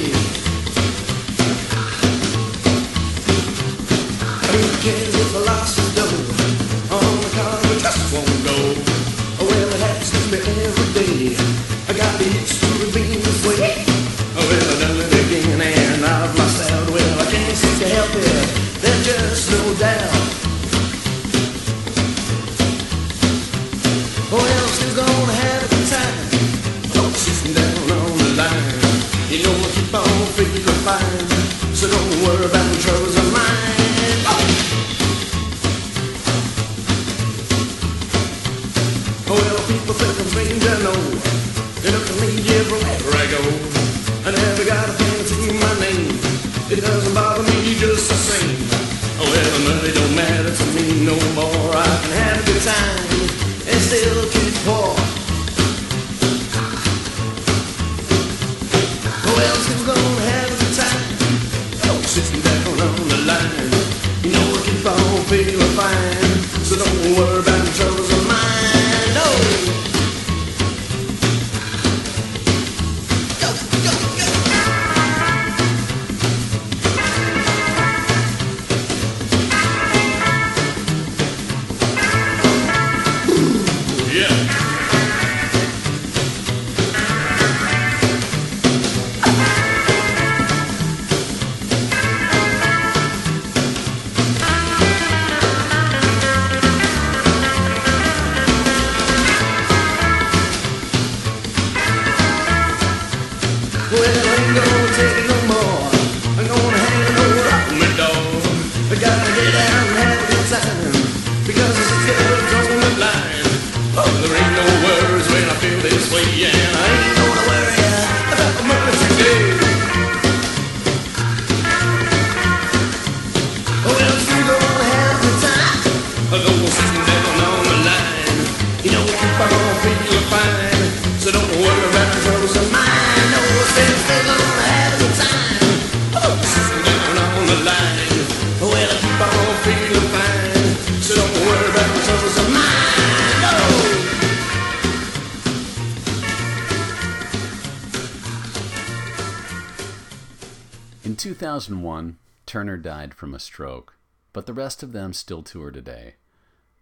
2001, 151.28 152.18
Turner 152.46 152.78
died 152.78 153.13
from 153.13 153.34
a 153.34 153.40
stroke, 153.40 153.98
but 154.32 154.46
the 154.46 154.54
rest 154.54 154.82
of 154.82 154.94
them 154.94 155.12
still 155.12 155.44
tour 155.44 155.72
today. 155.72 156.16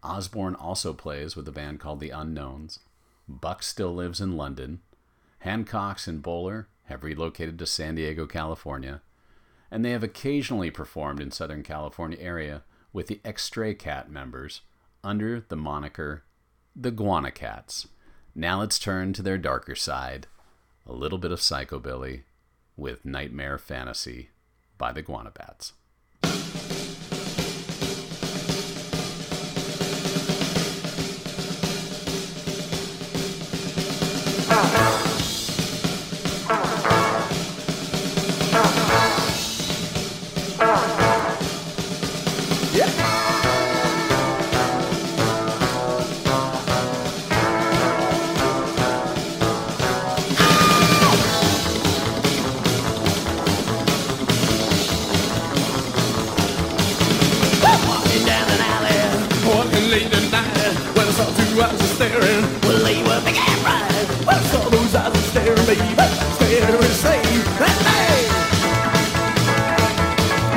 Osborne 0.04 0.54
also 0.54 0.94
plays 0.94 1.36
with 1.36 1.48
a 1.48 1.52
band 1.52 1.80
called 1.80 2.00
The 2.00 2.12
Unknowns. 2.12 2.78
Buck 3.28 3.64
still 3.64 3.96
lives 3.96 4.22
in 4.22 4.38
London. 4.38 4.82
Hancox 5.40 6.08
and 6.08 6.22
Bowler 6.22 6.68
have 6.84 7.04
relocated 7.04 7.58
to 7.58 7.66
San 7.66 7.96
Diego, 7.96 8.28
California. 8.28 9.02
And 9.72 9.84
they 9.84 9.90
have 9.90 10.04
occasionally 10.04 10.70
performed 10.70 11.22
in 11.22 11.32
Southern 11.32 11.64
California 11.64 12.20
area 12.22 12.62
with 12.94 13.08
the 13.08 13.22
X-Stray 13.26 13.74
Cat 13.74 14.12
members 14.12 14.62
under 15.04 15.40
the 15.40 15.56
moniker 15.56 16.24
the 16.76 16.92
Guana 16.92 17.32
Cats. 17.32 17.88
Now 18.36 18.60
let's 18.60 18.78
turn 18.78 19.12
to 19.14 19.24
their 19.24 19.40
darker 19.40 19.74
side, 19.74 20.28
a 20.86 20.94
little 20.94 21.18
bit 21.18 21.32
of 21.32 21.40
psychobilly 21.40 22.26
with 22.78 23.06
Nightmare 23.06 23.58
Fantasy 23.58 24.30
by 24.78 24.92
the 24.92 25.02
Guana 25.02 25.32
Batz. 25.32 25.74
Walking 34.48 35.05
two 61.56 61.62
eyes 61.62 61.80
a 61.80 61.84
staring, 61.96 62.44
well 62.64 62.84
they 62.84 63.00
were 63.04 63.22
big 63.24 63.38
and 63.38 63.62
bright. 63.64 63.88
When 64.28 64.36
I 64.36 64.44
saw 64.52 64.70
those 64.70 64.96
eyes 64.96 65.14
a 65.16 65.22
staring, 65.32 65.66
baby, 65.66 65.96
staring 66.36 66.84
and 66.84 66.98
saying, 67.00 67.24
hey. 67.64 68.28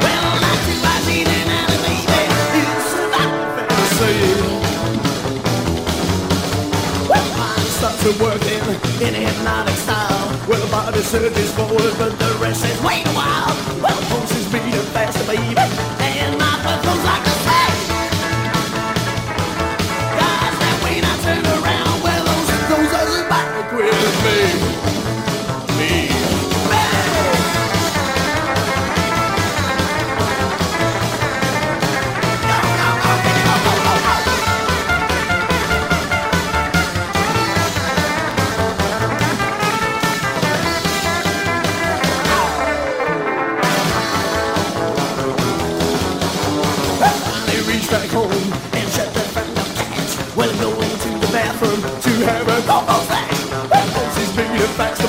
Well, 0.03 0.31
like 0.43 0.61
two 0.67 0.79
eyes 0.91 1.07
in 1.07 1.29
an 1.39 1.49
alley, 1.55 1.99
baby, 2.11 2.63
it's 2.63 2.91
not 3.15 3.31
fantasy. 3.55 4.17
Well, 7.07 7.29
mine 7.39 7.69
starts 7.79 8.03
to 8.03 8.11
working 8.19 8.67
in 9.07 9.15
a 9.15 9.23
hypnotic 9.29 9.79
style. 9.79 10.27
Well, 10.49 10.61
the 10.61 10.71
body 10.71 11.03
surges 11.03 11.53
forward, 11.55 11.95
but 11.99 12.19
the 12.19 12.31
rest 12.43 12.63
says, 12.63 12.79
wait 12.83 13.07
a 13.07 13.11
while. 13.11 13.55
Well, 13.83 14.01
pulse 14.11 14.35
is 14.35 14.47
beating 14.51 14.87
faster, 14.91 15.25
baby, 15.31 15.55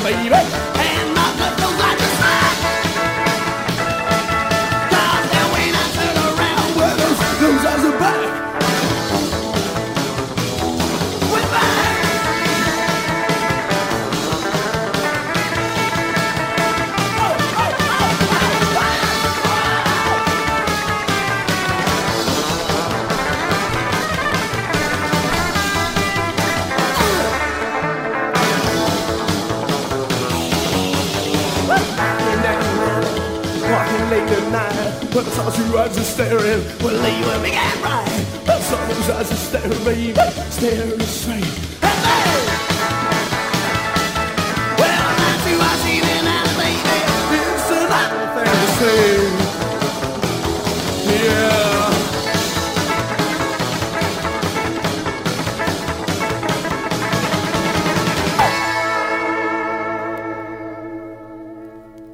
faster, 0.09 0.38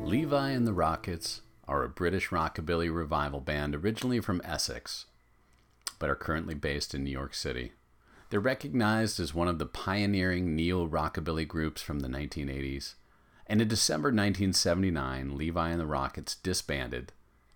Levi 0.05 0.51
and 0.51 0.67
the 0.67 0.71
Rockats 0.71 1.41
are 1.67 1.83
a 1.83 1.89
British 1.89 2.29
rockabilly 2.29 2.95
revival 2.95 3.39
band 3.39 3.73
originally 3.73 4.19
from 4.19 4.39
Essex, 4.45 5.07
but 5.97 6.11
are 6.11 6.15
currently 6.15 6.53
based 6.53 6.93
in 6.93 7.03
New 7.03 7.09
York 7.09 7.33
City. 7.33 7.71
They're 8.35 8.41
recognized 8.41 9.17
as 9.21 9.33
one 9.33 9.47
of 9.47 9.59
the 9.59 9.65
pioneering 9.65 10.57
neo 10.57 10.85
rockabilly 10.85 11.47
groups 11.47 11.81
from 11.81 12.01
the 12.01 12.09
1980s, 12.09 12.95
and 13.47 13.61
in 13.61 13.69
December 13.69 14.09
1979, 14.09 15.37
Levi 15.37 15.69
and 15.69 15.79
the 15.79 15.85
Rockats 15.85 16.35
disbanded, 16.43 17.13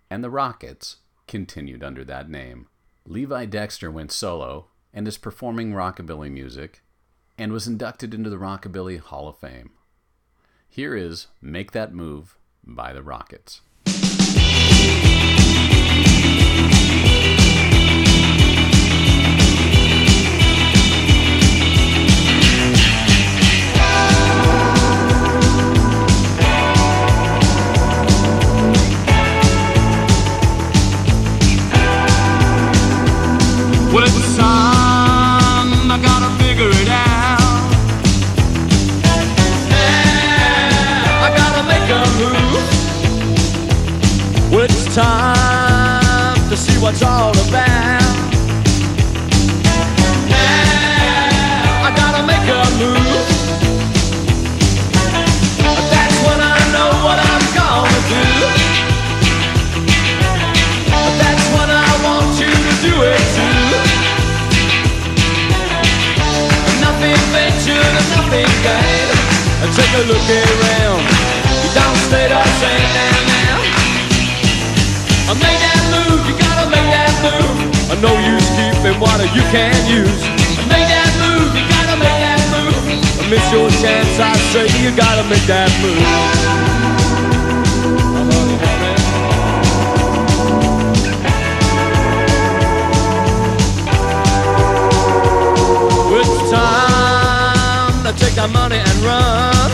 and 0.08 0.24
the 0.24 0.30
Rockats 0.30 0.96
continued 1.28 1.84
under 1.84 2.02
that 2.04 2.30
name. 2.30 2.68
Levi 3.04 3.44
Dexter 3.44 3.90
went 3.90 4.10
solo 4.10 4.68
and 4.94 5.06
is 5.06 5.18
performing 5.18 5.74
rockabilly 5.74 6.32
music 6.32 6.82
and 7.36 7.52
was 7.52 7.66
inducted 7.66 8.14
into 8.14 8.30
the 8.30 8.38
Rockabilly 8.38 9.00
Hall 9.00 9.28
of 9.28 9.36
Fame. 9.36 9.72
Here 10.66 10.96
is 10.96 11.26
Make 11.42 11.72
That 11.72 11.92
Move 11.92 12.38
by 12.64 12.94
the 12.94 13.02
Rockats. 13.02 13.60
Take 69.74 69.92
a 69.94 70.04
look 70.10 70.26
around. 70.26 71.02
You 71.62 71.70
don't 71.74 71.98
stay 72.10 72.26
the 72.26 72.42
same 72.58 72.88
now, 72.94 73.16
now. 73.30 73.56
I 75.30 75.34
made 75.38 75.60
that 75.62 75.82
move, 75.94 76.20
you 76.26 76.34
gotta 76.34 76.66
make 76.70 76.88
that 76.90 77.12
move. 77.22 77.58
I 77.90 77.94
know 78.02 78.14
use 78.18 78.48
keeping 78.58 78.98
water 78.98 79.26
you 79.30 79.42
can't 79.54 79.78
use. 79.86 80.22
I 80.58 80.62
made 80.66 80.88
that 80.90 81.10
move, 81.22 81.54
you 81.54 81.64
gotta 81.70 81.96
make 82.02 82.18
that 82.18 82.42
move. 82.50 82.74
I 83.20 83.24
miss 83.30 83.44
your 83.52 83.70
chance, 83.78 84.18
I 84.18 84.34
say 84.50 84.66
you 84.82 84.90
gotta 84.96 85.22
make 85.30 85.46
that 85.46 85.70
move. 85.82 86.99
Take 98.30 98.42
our 98.42 98.48
money 98.48 98.76
and 98.76 98.96
run. 98.98 99.70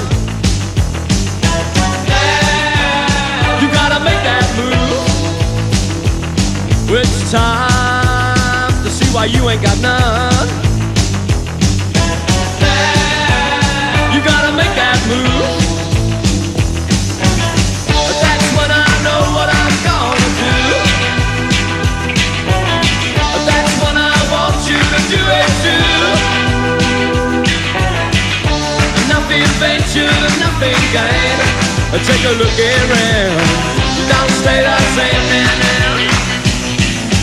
You 3.60 3.68
gotta 3.72 4.02
make 4.04 4.22
that 4.24 4.46
move. 4.56 5.06
It's 6.98 7.30
time 7.30 8.84
to 8.84 8.90
see 8.90 9.06
why 9.14 9.26
you 9.26 9.48
ain't 9.50 9.62
got 9.62 9.78
none. 9.80 10.48
You 14.14 14.20
gotta 14.24 14.52
make 14.56 14.74
that 14.76 14.98
move. 15.08 15.35
Take 32.04 32.24
a 32.24 32.32
look 32.36 32.52
around. 32.60 33.40
Don't 34.08 34.30
stay 34.30 34.60
the 34.60 34.76
same 34.92 35.24
now. 35.32 35.96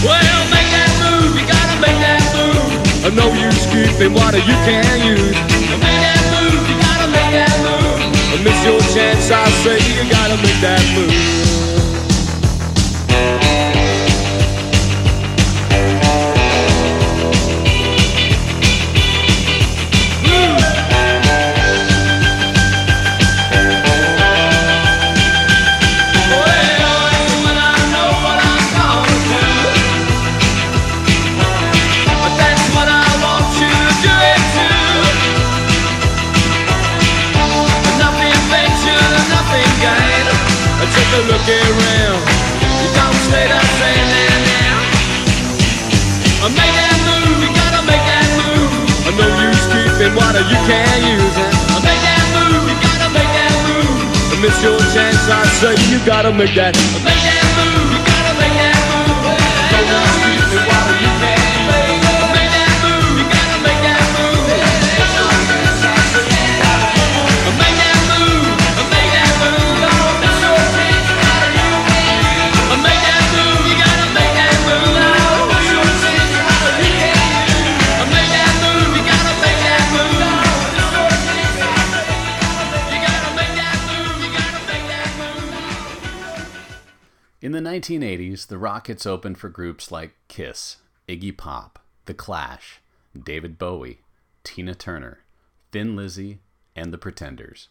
Well, 0.01 0.41
make 0.49 0.65
that 0.73 0.89
move. 0.97 1.37
You 1.37 1.45
gotta 1.45 1.77
make 1.77 1.99
that 2.01 2.23
move. 2.33 3.13
No 3.13 3.29
use 3.37 3.65
keeping 3.69 4.13
water 4.13 4.39
you 4.39 4.57
can't 4.65 5.05
use. 5.05 5.37
Make 5.77 5.99
that 6.01 6.21
move. 6.33 6.57
You 6.65 6.75
gotta 6.81 7.07
make 7.13 7.31
that 7.37 7.53
move. 7.61 8.43
Miss 8.43 8.59
your 8.65 8.81
chance. 8.97 9.29
I 9.29 9.45
say 9.61 9.77
you 9.93 10.09
gotta 10.09 10.37
make 10.41 10.59
that 10.65 10.81
move. 10.97 11.62
I 54.53 54.55
miss 54.55 54.63
your 54.63 54.79
chance, 54.93 55.29
I 55.29 55.45
say 55.59 55.73
you 55.91 56.05
gotta 56.05 56.31
make 56.31 56.53
that. 56.55 56.75
Make 57.03 57.15
that 57.25 57.41
move, 57.57 57.89
you 57.89 57.99
gotta 58.05 58.33
make 58.37 58.53
that 58.53 58.77
move. 58.91 59.33
I 59.73 59.81
know 59.89 60.22
1980s, 87.83 88.47
the 88.47 88.55
Rockats 88.55 89.05
opened 89.05 89.37
for 89.37 89.49
groups 89.49 89.91
like 89.91 90.15
Kiss, 90.29 90.77
Iggy 91.09 91.35
Pop, 91.35 91.79
The 92.05 92.13
Clash, 92.13 92.79
David 93.21 93.57
Bowie, 93.57 93.99
Tina 94.45 94.73
Turner, 94.73 95.19
Thin 95.73 95.93
Lizzy, 95.93 96.39
and 96.77 96.93
The 96.93 96.97
Pretenders. 96.97 97.67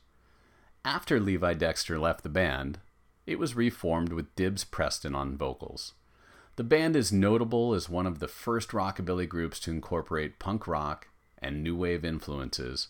After 0.84 1.18
Levi 1.18 1.54
Dexter 1.54 1.98
left 1.98 2.24
the 2.24 2.28
band, 2.28 2.78
it 3.24 3.38
was 3.38 3.56
reformed 3.56 4.12
with 4.12 4.34
Dibbs 4.36 4.64
Preston 4.64 5.14
on 5.14 5.38
vocals. 5.38 5.94
The 6.56 6.64
band 6.64 6.94
is 6.94 7.10
notable 7.10 7.72
as 7.72 7.88
one 7.88 8.06
of 8.06 8.18
the 8.18 8.28
first 8.28 8.72
rockabilly 8.72 9.26
groups 9.26 9.58
to 9.60 9.70
incorporate 9.70 10.38
punk 10.38 10.66
rock 10.66 11.08
and 11.38 11.62
new 11.62 11.74
wave 11.74 12.04
influences 12.04 12.88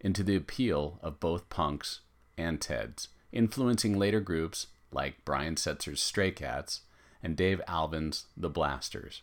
into 0.00 0.22
the 0.22 0.36
appeal 0.36 1.00
of 1.02 1.18
both 1.18 1.48
punks 1.48 2.02
and 2.38 2.60
Teds, 2.60 3.08
influencing 3.32 3.98
later 3.98 4.20
groups 4.20 4.68
like 4.92 5.24
Brian 5.24 5.56
Setzer's 5.56 6.00
Stray 6.00 6.30
Cats 6.30 6.80
and 7.22 7.36
Dave 7.36 7.60
Alvin's 7.66 8.26
The 8.36 8.50
Blasters, 8.50 9.22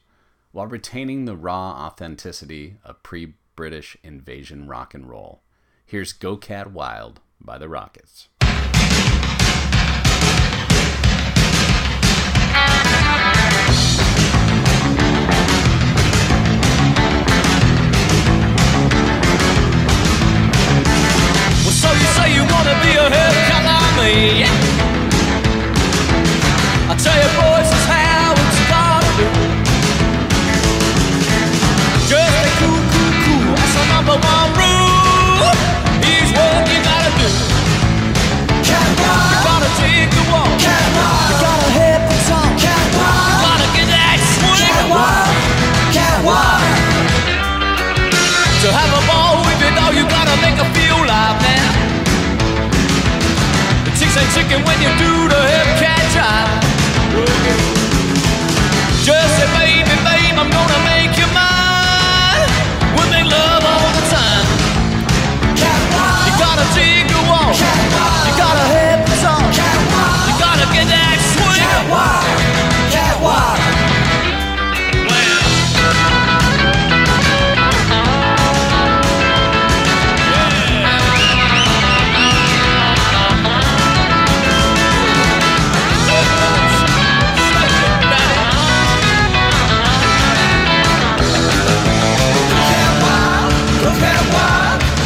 while 0.51 0.67
retaining 0.67 1.25
the 1.25 1.35
raw 1.35 1.85
authenticity 1.87 2.77
of 2.83 3.03
pre 3.03 3.33
British 3.55 3.97
invasion 4.03 4.67
rock 4.67 4.93
and 4.93 5.09
roll. 5.09 5.41
Here's 5.85 6.13
Go 6.13 6.37
Cat 6.37 6.71
Wild 6.71 7.19
by 7.41 7.57
the 7.57 7.67
Rockats. 7.67 8.27
Well, 21.63 21.73
so 21.73 21.91
you 21.91 22.05
say 22.15 22.35
you 22.35 22.43
wanna 22.43 22.79
be 22.83 22.95
a 22.95 23.09
hip 23.09 23.47
me? 23.97 24.86
I 26.89 26.95
tell 26.95 27.11
you, 27.19 27.27
boys, 27.35 27.67
it's 27.67 27.83
how 27.83 28.31
it's. 28.31 28.57
Just 32.07 32.51
cool, 32.63 32.79
cool, 32.79 33.11
cool. 33.27 33.51
That's 33.59 33.75
number 33.91 34.15
one 34.15 34.49
rule. 34.55 35.51
Here's 35.99 36.31
what 36.31 36.63
you 36.71 36.79
gotta 36.87 37.11
do. 37.19 37.27
You 38.63 38.79
gotta 39.43 39.67
you 40.07 41.35
gotta 41.43 41.69
hit 41.75 41.99
the 42.07 42.17
top. 42.31 42.55
Gotta 42.55 43.67
get 43.75 43.87
that 43.91 44.23
swing. 44.39 44.63
Catwalk, 44.63 45.27
catwalk. 45.91 46.63
To 48.63 48.67
have 48.71 48.91
a 48.95 49.03
ball 49.11 49.43
with 49.43 49.59
you 49.59 50.03
gotta 50.07 50.39
feel. 50.71 50.87
The 53.83 53.91
chicks 53.99 54.15
ain't 54.15 54.31
chicken 54.31 54.63
when 54.63 54.79
you 54.79 54.87
do 54.95 55.27
the 55.27 55.41
hip 55.51 55.67
cat 55.83 56.03
drive 56.15 56.66
baby, 59.57 59.95
babe, 60.07 60.37
I'm 60.37 60.49
gonna 60.49 60.81
make 60.85 61.17
you 61.17 61.27
mine. 61.33 62.49
Love 63.27 63.63
all 63.65 63.89
the 63.97 64.03
time? 64.09 64.47
You 66.25 66.33
gotta 66.39 66.65
dig 66.73 67.11
the. 67.11 67.53
You 68.25 68.33
gotta 68.37 68.65
the. 69.21 69.51
You 70.27 70.33
gotta 70.39 70.65
get 70.73 70.87
that 70.87 71.17
swing. 71.33 72.46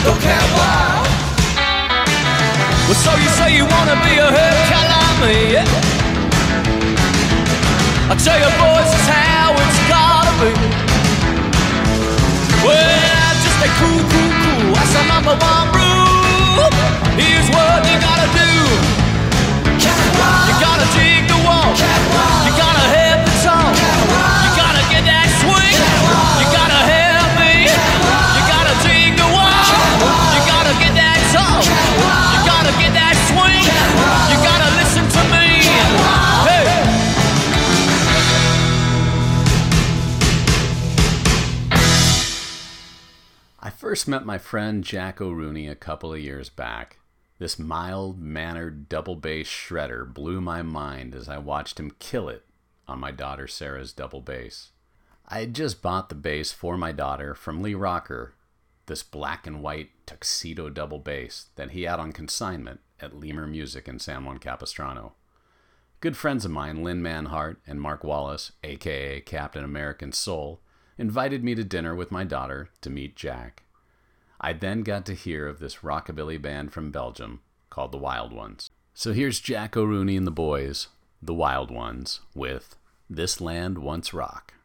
Don't 0.04 0.20
care 0.20 0.45
why. 0.58 1.04
Well, 2.88 2.95
so 2.95 3.12
you 3.16 3.30
say 3.30 3.56
you 3.56 3.66
wanna 3.66 3.95
be 4.04 4.18
a 4.18 4.32
hero. 4.32 4.51
met 44.12 44.26
my 44.26 44.38
friend 44.38 44.84
Jack 44.84 45.22
O'Rooney 45.22 45.70
a 45.70 45.74
couple 45.74 46.12
of 46.12 46.20
years 46.20 46.49
back. 46.49 46.99
This 47.39 47.57
mild 47.57 48.20
mannered 48.20 48.89
double 48.89 49.16
bass 49.16 49.47
shredder 49.47 50.05
blew 50.14 50.41
my 50.41 50.62
mind 50.62 51.16
as 51.16 51.30
I 51.30 51.38
watched 51.38 51.80
him 51.80 51.95
kill 51.97 52.28
it 52.28 52.43
on 52.89 52.99
my 52.99 53.12
daughter 53.12 53.47
Sarah's 53.47 53.93
double 53.93 54.20
bass. 54.20 54.72
I 55.30 55.39
had 55.39 55.53
just 55.53 55.82
bought 55.82 56.09
the 56.09 56.16
bass 56.16 56.51
for 56.51 56.76
my 56.76 56.91
daughter 56.91 57.34
from 57.34 57.62
Lee 57.62 57.74
Rocker, 57.74 58.34
this 58.88 59.01
black 59.01 59.47
and 59.47 59.64
white 59.64 59.91
tuxedo 60.05 60.68
double 60.68 60.99
bass 60.99 61.45
that 61.55 61.72
he 61.72 61.84
had 61.84 62.01
on 62.01 62.12
consignment 62.12 62.82
at 62.99 63.18
Lemur 63.18 63.47
Music 63.47 63.88
in 63.88 63.97
San 63.97 64.26
Juan 64.26 64.39
Capistrano. 64.39 65.14
Good 66.01 66.18
friends 66.18 66.43
of 66.43 66.51
mine, 66.51 66.84
Lynn 66.84 67.01
Manhart 67.01 67.62
and 67.66 67.80
Mark 67.80 68.03
Wallace, 68.03 68.51
aka 68.62 69.22
Captain 69.22 69.64
American 69.64 70.12
Soul, 70.12 70.59
invited 70.97 71.45
me 71.45 71.55
to 71.55 71.64
dinner 71.64 71.95
with 71.95 72.12
my 72.12 72.26
daughter 72.26 72.72
to 72.82 72.89
meet 72.89 73.16
Jack. 73.16 73.61
I 74.43 74.53
then 74.53 74.81
got 74.81 75.05
to 75.05 75.13
hear 75.13 75.47
of 75.47 75.59
this 75.59 75.77
rockabilly 75.77 76.41
band 76.41 76.73
from 76.73 76.89
Belgium 76.89 77.41
called 77.69 77.91
the 77.91 77.99
Wild 77.99 78.33
Ones. 78.33 78.71
So 78.95 79.13
here's 79.13 79.39
Jack 79.39 79.77
O'Rooney 79.77 80.17
and 80.17 80.25
the 80.25 80.31
boys, 80.31 80.87
the 81.21 81.33
Wild 81.33 81.69
Ones, 81.69 82.21
with 82.33 82.75
This 83.07 83.39
Land 83.39 83.77
Once 83.77 84.15
Rock. 84.15 84.55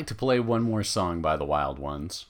Like 0.00 0.06
to 0.06 0.14
play 0.14 0.40
one 0.40 0.62
more 0.62 0.82
song 0.82 1.20
by 1.20 1.36
the 1.36 1.44
Wild 1.44 1.78
Ones. 1.78 2.24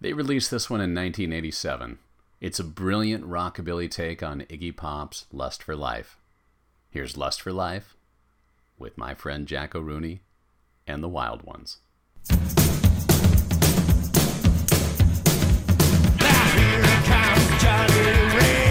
They 0.00 0.12
released 0.12 0.50
this 0.50 0.68
one 0.68 0.80
in 0.80 0.92
1987. 0.92 2.00
It's 2.40 2.58
a 2.58 2.64
brilliant 2.64 3.24
rockabilly 3.24 3.88
take 3.88 4.24
on 4.24 4.40
Iggy 4.40 4.76
Pop's 4.76 5.26
Lust 5.30 5.62
for 5.62 5.76
Life. 5.76 6.16
Here's 6.90 7.16
Lust 7.16 7.40
for 7.40 7.52
Life 7.52 7.94
with 8.76 8.98
my 8.98 9.14
friend 9.14 9.46
Jack 9.46 9.76
O'Rooney 9.76 10.22
and 10.84 11.00
the 11.00 11.08
Wild 11.08 11.44
Ones. 11.44 11.78
Here 12.28 12.42
comes 17.04 17.62
Johnny 17.62 18.00
Ram 18.36 18.65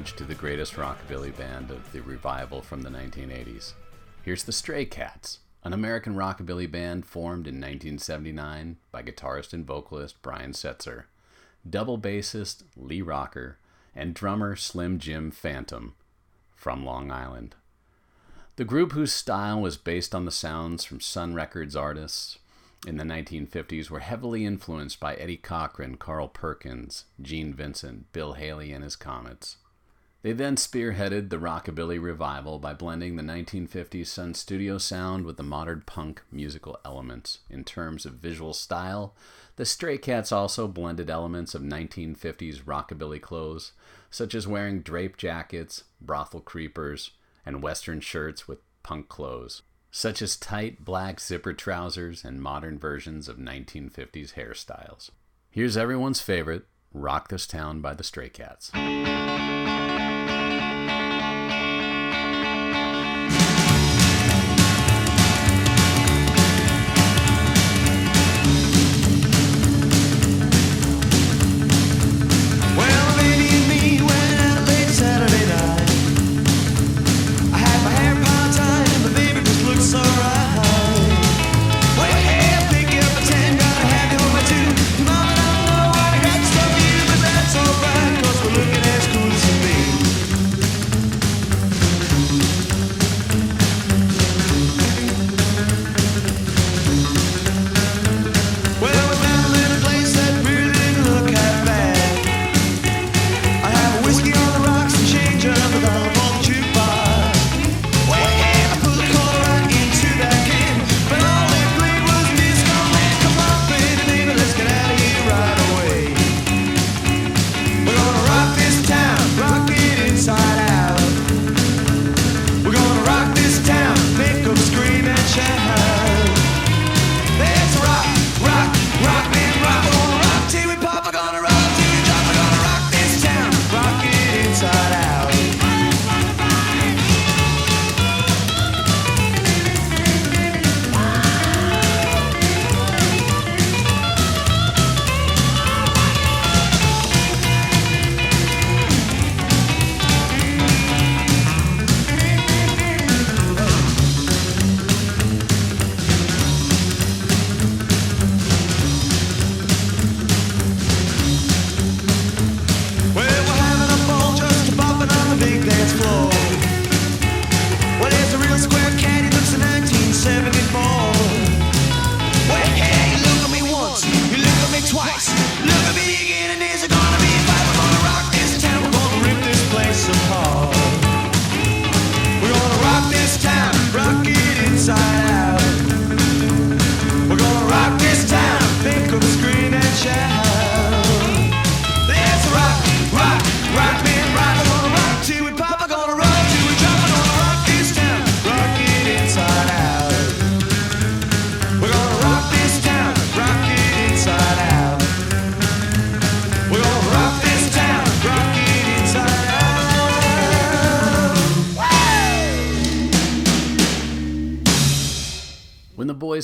homage 0.00 0.16
to 0.16 0.24
the 0.24 0.34
greatest 0.34 0.76
rockabilly 0.76 1.36
band 1.36 1.70
of 1.70 1.92
the 1.92 2.00
revival 2.00 2.62
from 2.62 2.80
the 2.80 2.88
1980s. 2.88 3.74
Here's 4.22 4.44
the 4.44 4.50
Stray 4.52 4.86
Cats, 4.86 5.40
an 5.62 5.74
American 5.74 6.14
rockabilly 6.14 6.70
band 6.70 7.04
formed 7.04 7.46
in 7.46 7.56
1979 7.56 8.78
by 8.90 9.02
guitarist 9.02 9.52
and 9.52 9.66
vocalist 9.66 10.22
Brian 10.22 10.52
Setzer, 10.52 11.04
double 11.68 11.98
bassist 11.98 12.62
Lee 12.78 13.02
Rocker, 13.02 13.58
and 13.94 14.14
drummer 14.14 14.56
Slim 14.56 14.98
Jim 14.98 15.30
Phantom 15.30 15.94
from 16.56 16.82
Long 16.82 17.10
Island. 17.10 17.54
The 18.56 18.64
group, 18.64 18.92
whose 18.92 19.12
style 19.12 19.60
was 19.60 19.76
based 19.76 20.14
on 20.14 20.24
the 20.24 20.30
sounds 20.30 20.82
from 20.82 21.00
Sun 21.00 21.34
Records 21.34 21.76
artists 21.76 22.38
in 22.86 22.96
the 22.96 23.04
1950s, 23.04 23.90
were 23.90 24.00
heavily 24.00 24.46
influenced 24.46 24.98
by 24.98 25.14
Eddie 25.16 25.36
Cochran, 25.36 25.98
Carl 25.98 26.28
Perkins, 26.28 27.04
Gene 27.20 27.52
Vincent, 27.52 28.10
Bill 28.12 28.32
Haley, 28.32 28.72
and 28.72 28.82
his 28.82 28.96
Comets. 28.96 29.58
They 30.22 30.32
then 30.32 30.56
spearheaded 30.56 31.30
the 31.30 31.38
rockabilly 31.38 32.00
revival 32.00 32.58
by 32.58 32.74
blending 32.74 33.16
the 33.16 33.22
1950s 33.22 34.06
Sun 34.06 34.34
Studio 34.34 34.76
sound 34.76 35.24
with 35.24 35.38
the 35.38 35.42
modern 35.42 35.82
punk 35.86 36.20
musical 36.30 36.78
elements. 36.84 37.38
In 37.48 37.64
terms 37.64 38.04
of 38.04 38.14
visual 38.14 38.52
style, 38.52 39.14
the 39.56 39.64
Stray 39.64 39.96
Cats 39.96 40.30
also 40.30 40.68
blended 40.68 41.08
elements 41.08 41.54
of 41.54 41.62
1950s 41.62 42.62
rockabilly 42.64 43.20
clothes, 43.20 43.72
such 44.10 44.34
as 44.34 44.46
wearing 44.46 44.82
drape 44.82 45.16
jackets, 45.16 45.84
brothel 46.02 46.40
creepers, 46.40 47.12
and 47.46 47.62
western 47.62 48.00
shirts 48.00 48.46
with 48.46 48.58
punk 48.82 49.08
clothes, 49.08 49.62
such 49.90 50.20
as 50.20 50.36
tight 50.36 50.84
black 50.84 51.18
zipper 51.18 51.54
trousers 51.54 52.26
and 52.26 52.42
modern 52.42 52.78
versions 52.78 53.26
of 53.26 53.38
1950s 53.38 54.34
hairstyles. 54.34 55.10
Here's 55.50 55.78
everyone's 55.78 56.20
favorite, 56.20 56.66
Rock 56.92 57.28
This 57.28 57.46
Town 57.46 57.80
by 57.80 57.94
the 57.94 58.04
Stray 58.04 58.28
Cats. 58.28 58.70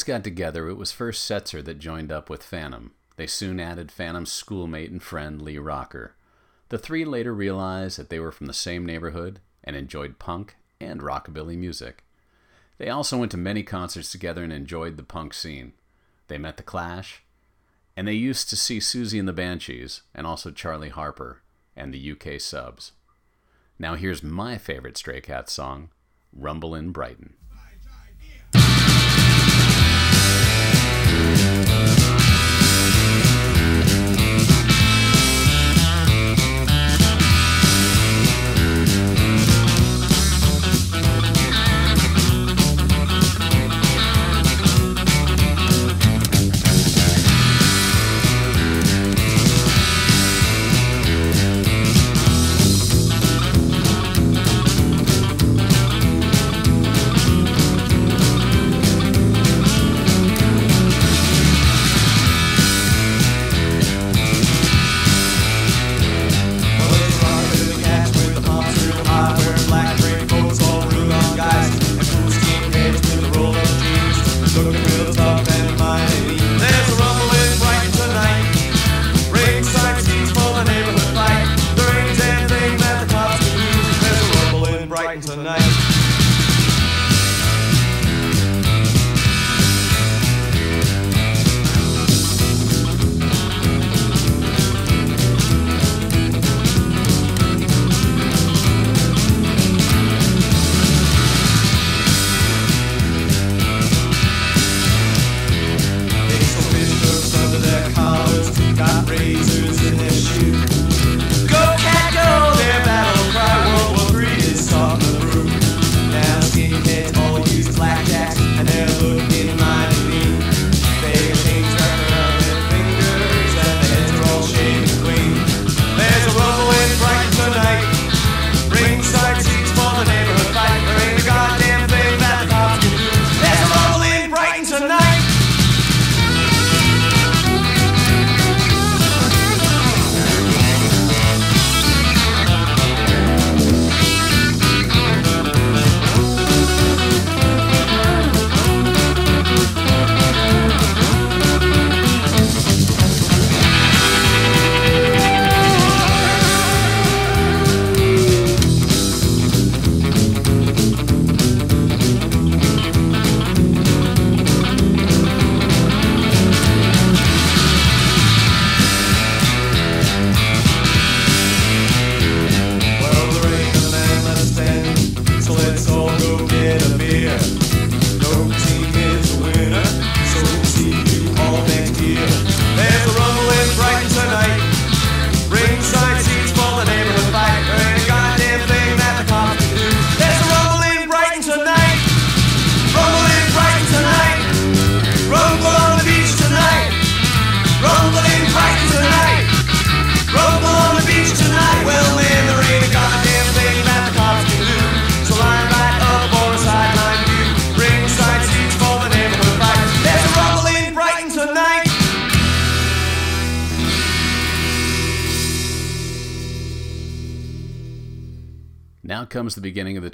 got 0.06 0.24
together, 0.24 0.68
it 0.68 0.76
was 0.76 0.92
first 0.92 1.28
Setzer 1.28 1.62
that 1.64 1.78
joined 1.78 2.10
up 2.10 2.30
with 2.30 2.42
Phantom. 2.42 2.92
They 3.16 3.26
soon 3.26 3.60
added 3.60 3.90
Phantom's 3.90 4.32
schoolmate 4.32 4.90
and 4.90 5.02
friend, 5.02 5.42
Lee 5.42 5.58
Rocker. 5.58 6.14
The 6.68 6.78
three 6.78 7.04
later 7.04 7.34
realized 7.34 7.98
that 7.98 8.08
they 8.08 8.20
were 8.20 8.32
from 8.32 8.46
the 8.46 8.52
same 8.52 8.86
neighborhood 8.86 9.40
and 9.64 9.76
enjoyed 9.76 10.18
punk 10.18 10.56
and 10.80 11.00
rockabilly 11.00 11.56
music. 11.56 12.04
They 12.78 12.88
also 12.88 13.18
went 13.18 13.30
to 13.32 13.38
many 13.38 13.62
concerts 13.62 14.12
together 14.12 14.44
and 14.44 14.52
enjoyed 14.52 14.96
the 14.96 15.02
punk 15.02 15.34
scene. 15.34 15.72
They 16.28 16.38
met 16.38 16.56
The 16.56 16.62
Clash, 16.62 17.22
and 17.96 18.06
they 18.06 18.14
used 18.14 18.50
to 18.50 18.56
see 18.56 18.78
Siouxsie 18.78 19.18
and 19.18 19.28
the 19.28 19.32
Banshees, 19.32 20.02
and 20.14 20.26
also 20.26 20.50
Charlie 20.50 20.90
Harper 20.90 21.42
and 21.74 21.92
the 21.92 22.12
UK 22.12 22.40
subs. 22.40 22.92
Now 23.78 23.94
here's 23.94 24.22
my 24.22 24.58
favorite 24.58 24.96
Stray 24.96 25.20
Cat 25.20 25.48
song, 25.48 25.90
Rumble 26.32 26.74
in 26.74 26.90
Brighton. 26.92 27.34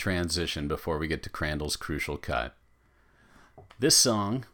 Transition 0.03 0.66
before 0.66 0.98
we 0.98 1.07
get 1.07 1.22
to 1.22 1.30
Crandall's 1.30 1.76
crucial 1.76 2.16
cut. 2.16 2.57
This 3.78 3.96
song 3.96 4.44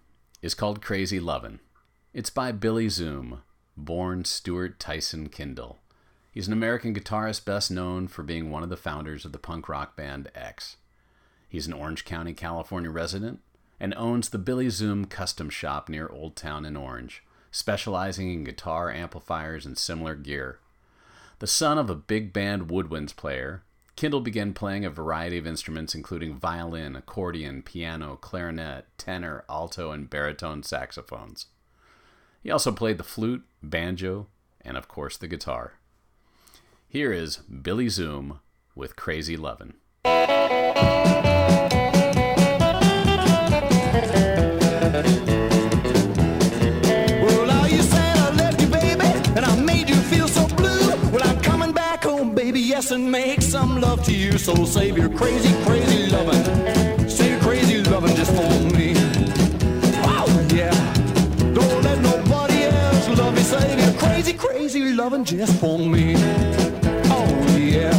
is 0.43 0.53
called 0.53 0.83
Crazy 0.83 1.19
Lovin'. 1.19 1.61
It's 2.13 2.29
by 2.29 2.53
Billy 2.53 2.91
Zoom, 2.91 3.41
born 3.75 4.27
Stuart 4.27 4.79
Tyson 4.79 5.31
Kindell. 5.31 5.79
He's 6.31 6.49
an 6.49 6.53
American 6.53 6.95
guitarist 6.95 7.47
best 7.47 7.71
known 7.71 8.09
for 8.09 8.23
being 8.23 8.51
one 8.51 8.63
of 8.63 8.69
the 8.69 8.77
founders 8.77 9.25
of 9.25 9.33
the 9.33 9.39
punk 9.39 9.71
rock 9.71 9.97
band 9.97 10.31
X. 10.35 10.77
He's 11.49 11.67
an 11.67 11.73
Orange 11.73 12.05
County, 12.05 12.35
California 12.35 12.91
resident 12.91 13.41
and 13.81 13.95
owns 13.95 14.29
the 14.29 14.37
Billy 14.37 14.69
Zoom 14.69 15.07
Custom 15.07 15.49
Shop 15.49 15.89
near 15.89 16.11
Old 16.11 16.37
Town 16.37 16.67
in 16.67 16.77
Orange, 16.77 17.23
specializing 17.51 18.31
in 18.31 18.45
guitar, 18.45 18.93
amplifiers, 18.93 19.65
and 19.65 19.79
similar 19.79 20.15
gear. 20.15 20.59
The 21.39 21.47
son 21.47 21.79
of 21.79 21.89
a 21.89 21.95
big 21.95 22.35
band 22.35 22.69
woodwinds 22.69 23.17
player, 23.17 23.63
Kindell 23.99 24.21
began 24.21 24.55
playing 24.55 24.85
a 24.85 24.91
variety 24.91 25.39
of 25.39 25.47
instruments 25.49 25.93
including 25.93 26.39
violin, 26.39 26.95
accordion, 26.95 27.63
piano, 27.63 28.15
clarinet, 28.15 28.87
tenor, 28.97 29.45
alto, 29.51 29.91
and 29.91 30.09
baritone 30.09 30.63
saxophones. 30.63 31.47
He 32.41 32.49
also 32.49 32.71
played 32.71 32.99
the 32.99 33.03
flute, 33.03 33.43
banjo, 33.61 34.29
and 34.61 34.77
of 34.77 34.87
course 34.87 35.17
the 35.17 35.27
guitar. 35.27 35.73
Here 36.89 37.13
is 37.13 37.39
Billy 37.39 37.89
Zoom 37.89 38.39
with 38.77 38.95
Crazy 38.95 39.37
Lovin'. 39.37 39.75
Yes, 52.79 52.93
and 52.93 53.11
make 53.11 53.43
some 53.43 53.81
love 53.81 54.05
to 54.05 54.15
you. 54.15 54.39
So 54.39 54.65
save 54.65 54.97
your 54.97 55.09
crazy, 55.09 55.53
crazy 55.65 56.07
lovin'. 56.15 57.09
Save 57.09 57.31
your 57.33 57.41
crazy 57.41 57.83
lovin' 57.83 58.15
just 58.15 58.31
for 58.31 58.53
me. 58.77 58.95
Oh, 60.15 60.29
yeah. 60.55 60.77
Don't 61.59 61.83
let 61.83 61.99
nobody 62.01 62.59
else 62.65 63.09
love 63.19 63.37
you. 63.37 63.45
Save 63.45 63.79
your 63.85 63.95
crazy, 64.03 64.33
crazy 64.33 64.93
lovin' 64.93 65.25
just 65.25 65.59
for 65.61 65.77
me. 65.79 66.15
Oh, 67.17 67.57
yeah. 67.59 67.99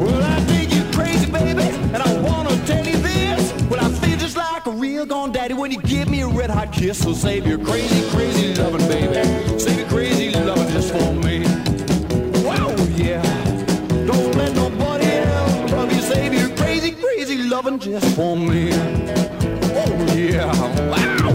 Well, 0.00 0.22
I 0.34 0.40
think 0.50 0.74
you 0.74 0.82
crazy, 0.98 1.30
baby, 1.30 1.68
and 1.94 2.02
I 2.02 2.12
wanna 2.28 2.56
tell 2.66 2.84
you 2.84 2.96
this. 2.96 3.52
Well, 3.70 3.80
I 3.80 3.88
feel 4.00 4.18
just 4.18 4.36
like 4.36 4.66
a 4.66 4.70
real 4.70 5.06
gone 5.06 5.30
daddy 5.30 5.54
when 5.54 5.70
you 5.70 5.80
give 5.82 6.08
me 6.08 6.22
a 6.22 6.28
red 6.28 6.50
hot 6.50 6.72
kiss. 6.72 6.98
So 6.98 7.12
save 7.12 7.46
your 7.46 7.58
crazy, 7.58 8.02
crazy 8.10 8.52
lovin', 8.60 8.84
baby. 8.88 9.22
Save 9.60 9.78
your 9.78 9.88
crazy 9.88 10.32
lovin' 10.32 10.72
just 10.72 10.92
for 10.92 11.12
me. 11.12 11.45
Crazy 17.56 17.70
lovin' 17.70 17.78
just 17.78 18.16
for 18.16 18.36
me. 18.36 18.70
Oh, 18.72 20.14
yeah. 20.14 20.90
Wow. 20.90 21.25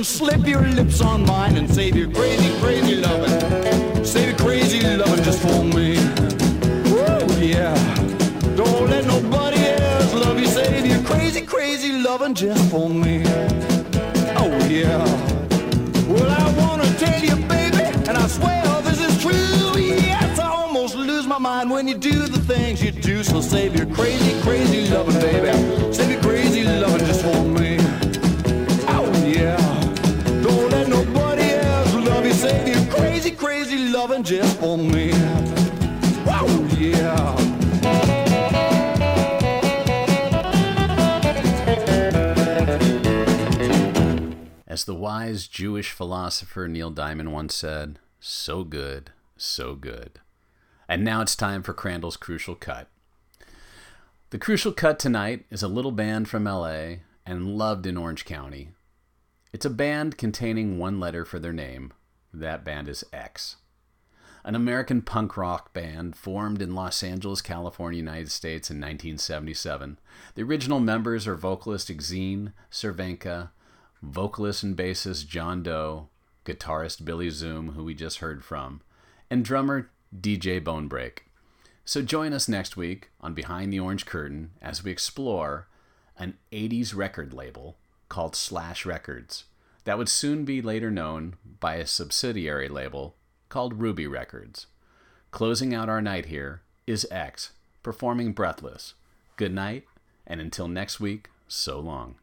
And 0.00 0.06
slip 0.06 0.46
your 0.46 0.62
lips 0.62 1.02
on 1.02 1.26
mine 1.26 1.58
and 1.58 1.68
save 1.68 1.94
your 1.94 2.10
crazy, 2.10 2.58
crazy 2.60 2.94
lovin'. 2.94 4.02
Save 4.02 4.28
your 4.30 4.38
crazy 4.38 4.80
lovin' 4.96 5.22
just 5.22 5.40
for 5.40 5.62
me. 5.62 5.98
Woo, 6.88 7.44
yeah. 7.44 7.74
Don't 8.56 8.88
let 8.88 9.04
nobody 9.04 9.58
else 9.58 10.14
love 10.14 10.40
you. 10.40 10.46
Save 10.46 10.86
your 10.86 11.02
crazy, 11.02 11.42
crazy 11.42 11.92
lovin' 11.92 12.34
just 12.34 12.70
for 12.70 12.88
me. 12.88 13.24
Oh, 14.40 14.50
yeah. 14.70 15.04
Well, 16.08 16.30
I 16.30 16.50
wanna 16.56 16.90
tell 16.94 17.22
you, 17.22 17.36
baby, 17.46 17.84
and 18.08 18.16
I 18.16 18.26
swear 18.26 18.64
this 18.80 19.02
is 19.02 19.20
true. 19.20 19.78
Yes, 19.78 20.38
I 20.38 20.48
almost 20.48 20.94
lose 20.94 21.26
my 21.26 21.36
mind 21.36 21.70
when 21.70 21.86
you 21.86 21.98
do 21.98 22.26
the 22.26 22.40
things 22.40 22.82
you 22.82 22.90
do. 22.90 23.22
So 23.22 23.42
save 23.42 23.76
your 23.76 23.84
crazy, 23.94 24.32
crazy 24.40 24.88
loving, 24.88 25.20
baby. 25.20 25.92
Save 25.92 26.10
your 26.10 26.22
crazy 26.22 26.64
loving 26.64 27.06
just 27.06 27.20
for 27.20 27.44
me. 27.44 27.89
Loving 34.00 34.22
just 34.22 34.58
for 34.58 34.78
me. 34.78 35.10
Yeah. 36.78 37.36
As 44.66 44.84
the 44.86 44.94
wise 44.94 45.46
Jewish 45.46 45.90
philosopher 45.90 46.66
Neil 46.66 46.88
Diamond 46.88 47.34
once 47.34 47.54
said, 47.54 47.98
so 48.18 48.64
good, 48.64 49.10
so 49.36 49.74
good. 49.74 50.18
And 50.88 51.04
now 51.04 51.20
it's 51.20 51.36
time 51.36 51.62
for 51.62 51.74
Crandall's 51.74 52.16
Crucial 52.16 52.54
Cut. 52.54 52.88
The 54.30 54.38
Crucial 54.38 54.72
Cut 54.72 54.98
tonight 54.98 55.44
is 55.50 55.62
a 55.62 55.68
little 55.68 55.92
band 55.92 56.26
from 56.26 56.44
LA 56.44 57.00
and 57.26 57.58
loved 57.58 57.84
in 57.84 57.98
Orange 57.98 58.24
County. 58.24 58.70
It's 59.52 59.66
a 59.66 59.70
band 59.70 60.16
containing 60.16 60.78
one 60.78 60.98
letter 60.98 61.26
for 61.26 61.38
their 61.38 61.52
name. 61.52 61.92
That 62.32 62.64
band 62.64 62.88
is 62.88 63.04
X. 63.12 63.56
An 64.42 64.54
American 64.54 65.02
punk 65.02 65.36
rock 65.36 65.72
band 65.72 66.16
formed 66.16 66.62
in 66.62 66.74
Los 66.74 67.02
Angeles, 67.02 67.42
California, 67.42 67.98
United 67.98 68.30
States 68.30 68.70
in 68.70 68.76
1977. 68.76 69.98
The 70.34 70.42
original 70.42 70.80
members 70.80 71.26
are 71.26 71.34
vocalist 71.34 71.88
Exene 71.88 72.52
Cervenka, 72.70 73.50
vocalist 74.02 74.62
and 74.62 74.76
bassist 74.76 75.26
John 75.28 75.62
Doe, 75.62 76.08
guitarist 76.44 77.04
Billy 77.04 77.28
Zoom, 77.28 77.72
who 77.72 77.84
we 77.84 77.94
just 77.94 78.18
heard 78.18 78.42
from, 78.42 78.80
and 79.28 79.44
drummer 79.44 79.90
DJ 80.18 80.60
Bonebrake. 80.60 81.20
So 81.84 82.02
join 82.02 82.32
us 82.32 82.48
next 82.48 82.76
week 82.76 83.10
on 83.20 83.34
Behind 83.34 83.72
the 83.72 83.80
Orange 83.80 84.06
Curtain 84.06 84.52
as 84.62 84.82
we 84.82 84.90
explore 84.90 85.68
an 86.16 86.38
80s 86.52 86.94
record 86.94 87.34
label 87.34 87.76
called 88.08 88.34
Slash 88.34 88.86
Records 88.86 89.44
that 89.84 89.98
would 89.98 90.08
soon 90.08 90.44
be 90.44 90.62
later 90.62 90.90
known 90.90 91.36
by 91.58 91.76
a 91.76 91.86
subsidiary 91.86 92.68
label 92.68 93.16
called 93.50 93.80
Ruby 93.80 94.06
Records. 94.06 94.66
Closing 95.30 95.74
out 95.74 95.90
our 95.90 96.00
night 96.00 96.26
here 96.26 96.62
is 96.86 97.06
X 97.10 97.50
performing 97.82 98.32
Breathless. 98.32 98.94
Good 99.36 99.52
night, 99.52 99.84
and 100.26 100.40
until 100.40 100.68
next 100.68 101.00
week, 101.00 101.28
so 101.48 101.78
long. 101.80 102.14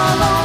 All 0.00 0.39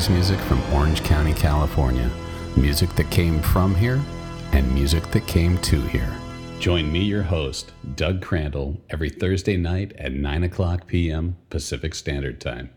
80s 0.00 0.10
music 0.10 0.40
from 0.40 0.62
Orange 0.72 1.04
County, 1.04 1.34
California. 1.34 2.10
Music 2.56 2.88
that 2.94 3.10
came 3.10 3.38
from 3.42 3.74
here 3.74 4.00
and 4.52 4.72
music 4.72 5.06
that 5.10 5.26
came 5.26 5.58
to 5.58 5.78
here. 5.88 6.16
Join 6.58 6.90
me, 6.90 7.00
your 7.00 7.22
host, 7.22 7.72
Doug 7.96 8.22
Crandall, 8.22 8.80
every 8.88 9.10
Thursday 9.10 9.58
night 9.58 9.92
at 9.98 10.12
9 10.12 10.44
o'clock 10.44 10.86
p.m. 10.86 11.36
Pacific 11.50 11.94
Standard 11.94 12.40
Time. 12.40 12.70